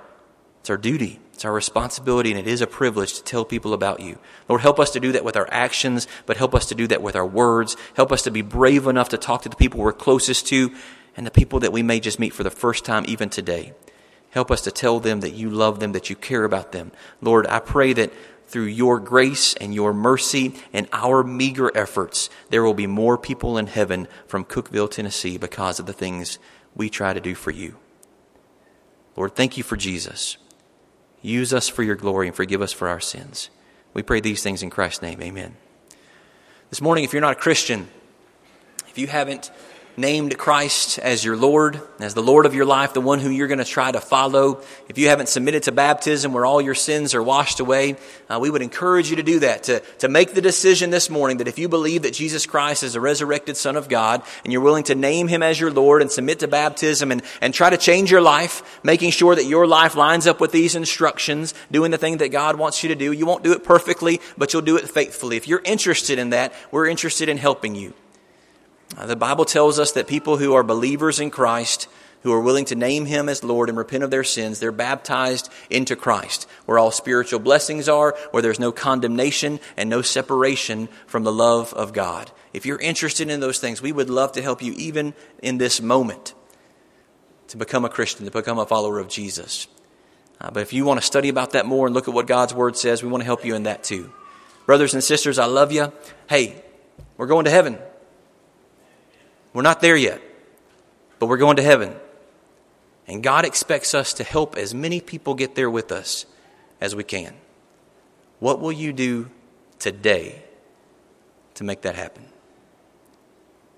it's 0.60 0.70
our 0.70 0.78
duty. 0.78 1.20
It's 1.34 1.46
our 1.46 1.54
responsibility 1.54 2.30
and 2.30 2.40
it 2.40 2.48
is 2.48 2.62
a 2.62 2.68
privilege 2.68 3.14
to 3.16 3.24
tell 3.24 3.46
people 3.46 3.74
about 3.74 4.00
you. 4.00 4.20
Lord, 4.48 4.62
help 4.62 4.80
us 4.80 4.92
to 4.92 5.00
do 5.00 5.14
that 5.14 5.24
with 5.24 5.36
our 5.36 5.48
actions, 5.50 6.08
but 6.28 6.38
help 6.38 6.54
us 6.54 6.68
to 6.68 6.76
do 6.76 6.86
that 6.88 7.02
with 7.02 7.16
our 7.16 7.26
words. 7.26 7.76
Help 7.96 8.12
us 8.12 8.22
to 8.24 8.32
be 8.32 8.44
brave 8.44 8.86
enough 8.86 9.10
to 9.10 9.18
talk 9.18 9.42
to 9.42 9.50
the 9.50 9.56
people 9.56 9.80
we're 9.80 9.94
closest 9.94 10.46
to 10.48 10.72
and 11.18 11.26
the 11.26 11.32
people 11.32 11.62
that 11.62 11.72
we 11.72 11.82
may 11.82 12.00
just 12.00 12.20
meet 12.20 12.34
for 12.34 12.44
the 12.44 12.52
first 12.52 12.86
time 12.86 13.06
even 13.08 13.30
today. 13.30 13.74
Help 14.30 14.52
us 14.52 14.62
to 14.62 14.72
tell 14.72 15.00
them 15.00 15.22
that 15.22 15.34
you 15.34 15.50
love 15.50 15.80
them, 15.80 15.94
that 15.94 16.10
you 16.10 16.16
care 16.16 16.44
about 16.44 16.72
them. 16.72 16.92
Lord, 17.22 17.48
I 17.48 17.60
pray 17.60 17.94
that 17.94 18.14
through 18.52 18.66
your 18.66 19.00
grace 19.00 19.54
and 19.56 19.74
your 19.74 19.94
mercy 19.94 20.54
and 20.74 20.88
our 20.92 21.24
meager 21.24 21.76
efforts, 21.76 22.30
there 22.50 22.64
will 22.64 22.74
be 22.74 22.88
more 22.88 23.18
people 23.18 23.58
in 23.58 23.68
heaven 23.68 24.08
from 24.28 24.44
Cookeville, 24.44 24.92
Tennessee, 24.92 25.38
because 25.38 25.80
of 25.80 25.86
the 25.86 25.94
things 25.94 26.38
we 26.76 26.90
try 26.90 27.14
to 27.14 27.22
do 27.22 27.34
for 27.34 27.52
you. 27.52 27.78
Lord, 29.16 29.36
thank 29.36 29.58
you 29.58 29.64
for 29.64 29.78
Jesus. 29.78 30.38
Use 31.22 31.54
us 31.54 31.70
for 31.70 31.84
your 31.84 31.96
glory 31.96 32.28
and 32.28 32.36
forgive 32.36 32.62
us 32.62 32.74
for 32.74 32.88
our 32.88 33.00
sins. 33.00 33.50
We 33.94 34.04
pray 34.04 34.20
these 34.20 34.44
things 34.44 34.64
in 34.64 34.70
Christ's 34.70 35.02
name. 35.02 35.22
Amen. 35.22 35.56
This 36.70 36.82
morning, 36.82 37.04
if 37.04 37.14
you're 37.14 37.22
not 37.22 37.38
a 37.38 37.40
Christian, 37.40 37.90
if 38.88 38.98
you 38.98 39.08
haven't 39.08 39.52
named 39.98 40.38
Christ 40.38 41.00
as 41.00 41.24
your 41.24 41.36
Lord, 41.36 41.82
as 42.00 42.14
the 42.14 42.24
Lord 42.24 42.46
of 42.46 42.54
your 42.54 42.66
life, 42.66 42.94
the 42.94 43.02
one 43.02 43.20
who 43.20 43.30
you're 43.30 43.48
going 43.48 43.60
to 43.60 43.66
try 43.66 43.92
to 43.92 44.02
follow, 44.02 44.62
if 44.88 44.98
you 44.98 45.08
haven't 45.08 45.30
submitted 45.30 45.64
to 45.64 45.72
baptism 45.72 46.34
where 46.34 46.46
all 46.46 46.62
your 46.62 46.76
sins 46.76 47.14
are 47.14 47.24
washed 47.24 47.60
away, 47.60 47.96
uh, 48.30 48.40
we 48.40 48.50
would 48.50 48.62
encourage 48.62 49.10
you 49.10 49.18
to 49.18 49.24
do 49.24 49.40
that, 49.40 49.64
to, 49.64 49.80
to 50.00 50.08
make 50.08 50.34
the 50.34 50.42
decision 50.42 50.90
this 50.90 51.10
morning 51.10 51.38
that 51.38 51.48
if 51.48 51.60
you 51.60 51.68
believe 51.68 52.04
that 52.04 52.14
Jesus 52.14 52.46
Christ 52.46 52.84
is 52.84 52.96
a 52.96 53.02
resurrected 53.02 53.58
Son 53.58 53.76
of 53.76 53.90
God 53.90 54.24
and 54.44 54.54
you're 54.54 54.62
willing 54.62 54.86
to 54.86 54.96
name 54.96 55.28
Him 55.28 55.44
as 55.44 55.60
your 55.60 55.72
Lord 55.72 56.02
and 56.02 56.12
submit 56.12 56.40
to 56.40 56.48
baptism 56.48 57.12
and, 57.12 57.22
and 57.42 57.54
try 57.54 57.70
to 57.70 57.78
change 57.78 58.12
your 58.12 58.22
life, 58.22 58.80
making 58.84 59.12
sure 59.12 59.36
that 59.36 59.46
your 59.46 59.68
life 59.68 59.96
lines 59.96 60.28
up 60.28 60.40
with 60.40 60.52
these 60.52 60.76
instructions, 60.76 61.54
doing 61.72 61.92
the 61.92 61.98
thing 61.98 62.18
that 62.18 62.30
God 62.30 62.58
wants 62.58 62.84
you 62.84 62.90
to 62.90 62.96
do, 62.96 63.12
you 63.12 63.26
won't 63.26 63.44
do 63.44 63.54
it 63.54 63.64
perfectly, 63.64 64.22
but 64.38 64.54
you'll 64.54 64.62
do 64.62 64.78
it 64.78 64.90
faithfully. 64.90 65.38
If 65.38 65.48
you're 65.48 65.62
interested 65.64 66.20
in 66.20 66.32
that, 66.32 66.54
we're 66.72 66.88
interested 66.88 67.30
in 67.30 67.38
helping 67.38 67.76
you. 67.76 67.94
Uh, 68.98 69.06
the 69.06 69.16
Bible 69.16 69.46
tells 69.46 69.80
us 69.80 69.94
that 69.94 70.08
people 70.08 70.38
who 70.38 70.54
are 70.54 70.64
believers 70.64 71.20
in 71.20 71.30
Christ, 71.30 71.88
who 72.24 72.34
are 72.34 72.42
willing 72.42 72.66
to 72.66 72.76
name 72.76 73.06
Him 73.06 73.30
as 73.30 73.44
Lord 73.44 73.70
and 73.70 73.78
repent 73.78 74.04
of 74.04 74.12
their 74.12 74.24
sins, 74.24 74.60
they're 74.60 74.72
baptized 74.72 75.50
into 75.70 75.96
Christ, 75.96 76.48
where 76.66 76.78
all 76.78 76.92
spiritual 76.92 77.40
blessings 77.40 77.88
are, 77.88 78.16
where 78.32 78.44
there's 78.44 78.60
no 78.60 78.72
condemnation 78.72 79.60
and 79.78 79.90
no 79.90 80.02
separation 80.02 80.90
from 81.08 81.24
the 81.24 81.32
love 81.32 81.74
of 81.74 81.94
God. 81.94 82.32
If 82.54 82.66
you're 82.66 82.80
interested 82.80 83.30
in 83.30 83.40
those 83.40 83.60
things, 83.60 83.82
we 83.82 83.92
would 83.92 84.10
love 84.10 84.34
to 84.34 84.42
help 84.42 84.62
you 84.62 84.74
even 84.74 85.14
in 85.42 85.58
this 85.58 85.82
moment 85.82 86.34
to 87.48 87.58
become 87.58 87.86
a 87.86 87.90
Christian, 87.90 88.26
to 88.26 88.32
become 88.32 88.60
a 88.60 88.66
follower 88.66 89.00
of 89.00 89.08
Jesus. 89.08 89.68
Uh, 90.40 90.52
but 90.52 90.62
if 90.62 90.74
you 90.74 90.86
want 90.86 91.00
to 91.00 91.06
study 91.06 91.30
about 91.30 91.52
that 91.52 91.66
more 91.66 91.86
and 91.86 91.94
look 91.94 92.08
at 92.08 92.14
what 92.14 92.28
God's 92.28 92.54
Word 92.54 92.76
says, 92.76 93.04
we 93.04 93.10
want 93.10 93.22
to 93.22 93.26
help 93.26 93.46
you 93.46 93.56
in 93.56 93.64
that 93.64 93.84
too. 93.84 94.12
Brothers 94.66 94.94
and 94.94 95.04
sisters, 95.04 95.38
I 95.38 95.46
love 95.46 95.72
you. 95.72 95.92
Hey, 96.28 96.62
we're 97.18 97.28
going 97.28 97.46
to 97.46 97.52
heaven. 97.52 97.78
We're 99.54 99.62
not 99.62 99.82
there 99.82 99.98
yet, 99.98 100.22
but 101.20 101.28
we're 101.28 101.38
going 101.38 101.58
to 101.58 101.64
heaven. 101.64 101.96
And 103.08 103.22
God 103.22 103.46
expects 103.46 103.94
us 103.94 104.14
to 104.14 104.24
help 104.24 104.56
as 104.58 104.74
many 104.74 105.02
people 105.02 105.34
get 105.34 105.56
there 105.56 105.70
with 105.70 105.92
us 105.92 106.26
as 106.80 106.96
we 106.96 107.04
can. 107.04 107.34
What 108.40 108.60
will 108.60 108.72
you 108.72 108.94
do 108.94 109.30
today 109.80 110.44
to 111.56 111.64
make 111.64 111.82
that 111.82 111.96
happen? 111.96 112.26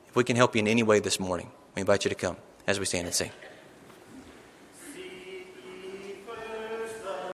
If 0.07 0.15
we 0.15 0.23
can 0.23 0.36
help 0.36 0.55
you 0.55 0.59
in 0.59 0.67
any 0.67 0.83
way 0.83 0.99
this 0.99 1.19
morning, 1.19 1.49
we 1.75 1.79
invite 1.79 2.05
you 2.05 2.09
to 2.09 2.15
come 2.15 2.38
as 2.67 2.79
we 2.79 2.86
stand 2.86 3.07
and 3.07 3.15
sing. 3.15 3.31